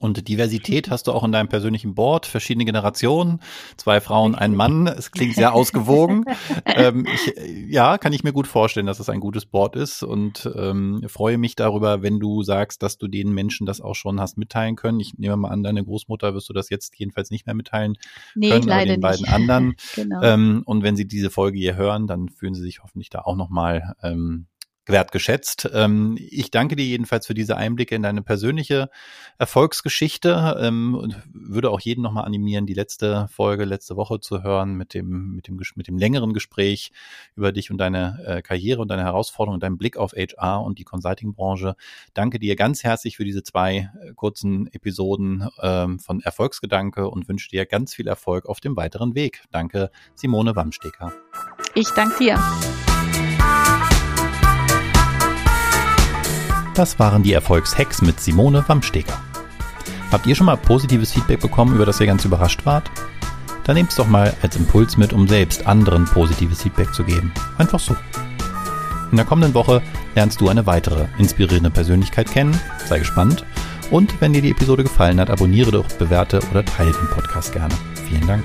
Und 0.00 0.28
Diversität 0.28 0.90
hast 0.90 1.06
du 1.06 1.12
auch 1.12 1.22
in 1.24 1.30
deinem 1.30 1.48
persönlichen 1.48 1.94
Board, 1.94 2.24
verschiedene 2.24 2.64
Generationen, 2.64 3.40
zwei 3.76 4.00
Frauen, 4.00 4.34
ein 4.34 4.54
Mann. 4.54 4.86
Es 4.86 5.10
klingt 5.10 5.34
sehr 5.34 5.52
ausgewogen. 5.52 6.24
ähm, 6.64 7.06
ich, 7.06 7.34
ja, 7.68 7.98
kann 7.98 8.14
ich 8.14 8.24
mir 8.24 8.32
gut 8.32 8.46
vorstellen, 8.46 8.86
dass 8.86 8.98
es 8.98 9.10
ein 9.10 9.20
gutes 9.20 9.44
Board 9.44 9.76
ist 9.76 10.02
und 10.02 10.50
ähm, 10.56 11.02
freue 11.06 11.36
mich 11.36 11.54
darüber, 11.54 12.00
wenn 12.00 12.18
du 12.18 12.42
sagst, 12.42 12.82
dass 12.82 12.96
du 12.96 13.08
den 13.08 13.34
Menschen 13.34 13.66
das 13.66 13.82
auch 13.82 13.94
schon 13.94 14.22
hast 14.22 14.38
mitteilen 14.38 14.74
können. 14.74 15.00
Ich 15.00 15.18
nehme 15.18 15.36
mal 15.36 15.50
an, 15.50 15.62
deine 15.62 15.84
Großmutter 15.84 16.32
wirst 16.32 16.48
du 16.48 16.54
das 16.54 16.70
jetzt 16.70 16.98
jedenfalls 16.98 17.30
nicht 17.30 17.44
mehr 17.44 17.54
mitteilen 17.54 17.98
nee, 18.34 18.48
können, 18.48 18.68
leider 18.68 18.92
aber 18.92 18.96
den 18.96 19.00
beiden 19.02 19.22
nicht. 19.22 19.34
anderen. 19.34 19.74
genau. 19.94 20.22
ähm, 20.22 20.62
und 20.64 20.82
wenn 20.82 20.96
sie 20.96 21.06
diese 21.06 21.28
Folge 21.28 21.58
hier 21.58 21.76
hören, 21.76 22.06
dann 22.06 22.30
fühlen 22.30 22.54
sie 22.54 22.62
sich 22.62 22.82
hoffentlich 22.82 23.10
da 23.10 23.20
auch 23.20 23.36
nochmal 23.36 23.94
ähm, 24.02 24.46
wertgeschätzt. 24.90 25.68
Ähm, 25.72 26.16
ich 26.18 26.50
danke 26.50 26.76
dir 26.76 26.84
jedenfalls 26.84 27.26
für 27.26 27.34
diese 27.34 27.56
Einblicke 27.56 27.94
in 27.94 28.02
deine 28.02 28.22
persönliche 28.22 28.90
Erfolgsgeschichte 29.38 30.56
ähm, 30.60 30.94
und 30.94 31.16
würde 31.32 31.70
auch 31.70 31.80
jeden 31.80 32.02
nochmal 32.02 32.24
animieren, 32.24 32.66
die 32.66 32.74
letzte 32.74 33.28
Folge 33.32 33.64
letzte 33.64 33.96
Woche 33.96 34.20
zu 34.20 34.42
hören 34.42 34.74
mit 34.74 34.94
dem, 34.94 35.34
mit 35.34 35.48
dem, 35.48 35.60
mit 35.74 35.88
dem 35.88 35.98
längeren 35.98 36.32
Gespräch 36.32 36.92
über 37.34 37.52
dich 37.52 37.70
und 37.70 37.78
deine 37.78 38.22
äh, 38.26 38.42
Karriere 38.42 38.80
und 38.80 38.88
deine 38.88 39.02
Herausforderungen 39.02 39.56
und 39.56 39.62
deinen 39.62 39.78
Blick 39.78 39.96
auf 39.96 40.12
HR 40.12 40.62
und 40.62 40.78
die 40.78 40.84
Consulting-Branche. 40.84 41.74
Danke 42.14 42.38
dir 42.38 42.56
ganz 42.56 42.84
herzlich 42.84 43.16
für 43.16 43.24
diese 43.24 43.42
zwei 43.42 43.90
äh, 44.02 44.12
kurzen 44.14 44.66
Episoden 44.72 45.48
ähm, 45.62 45.98
von 45.98 46.20
Erfolgsgedanke 46.20 47.08
und 47.08 47.28
wünsche 47.28 47.48
dir 47.48 47.66
ganz 47.66 47.94
viel 47.94 48.08
Erfolg 48.08 48.46
auf 48.46 48.60
dem 48.60 48.76
weiteren 48.76 49.14
Weg. 49.14 49.42
Danke, 49.50 49.90
Simone 50.14 50.56
Wamsteker. 50.56 51.12
Ich 51.74 51.88
danke 51.90 52.18
dir. 52.18 52.89
Das 56.80 56.98
waren 56.98 57.22
die 57.22 57.34
Erfolgshacks 57.34 58.00
mit 58.00 58.20
Simone 58.20 58.64
Wamsteger. 58.66 59.12
Habt 60.10 60.26
ihr 60.26 60.34
schon 60.34 60.46
mal 60.46 60.56
positives 60.56 61.12
Feedback 61.12 61.38
bekommen, 61.38 61.74
über 61.74 61.84
das 61.84 62.00
ihr 62.00 62.06
ganz 62.06 62.24
überrascht 62.24 62.64
wart? 62.64 62.90
Dann 63.64 63.76
nehmt 63.76 63.90
es 63.90 63.96
doch 63.96 64.06
mal 64.06 64.32
als 64.40 64.56
Impuls 64.56 64.96
mit, 64.96 65.12
um 65.12 65.28
selbst 65.28 65.66
anderen 65.66 66.06
positives 66.06 66.62
Feedback 66.62 66.94
zu 66.94 67.04
geben. 67.04 67.34
Einfach 67.58 67.80
so. 67.80 67.94
In 69.10 69.18
der 69.18 69.26
kommenden 69.26 69.52
Woche 69.52 69.82
lernst 70.14 70.40
du 70.40 70.48
eine 70.48 70.64
weitere 70.64 71.04
inspirierende 71.18 71.68
Persönlichkeit 71.68 72.30
kennen. 72.30 72.58
Sei 72.86 72.98
gespannt. 72.98 73.44
Und 73.90 74.18
wenn 74.22 74.32
dir 74.32 74.40
die 74.40 74.52
Episode 74.52 74.82
gefallen 74.82 75.20
hat, 75.20 75.28
abonniere 75.28 75.72
doch, 75.72 75.86
bewerte 75.98 76.40
oder 76.50 76.64
teile 76.64 76.92
den 76.92 77.10
Podcast 77.10 77.52
gerne. 77.52 77.74
Vielen 78.08 78.26
Dank. 78.26 78.44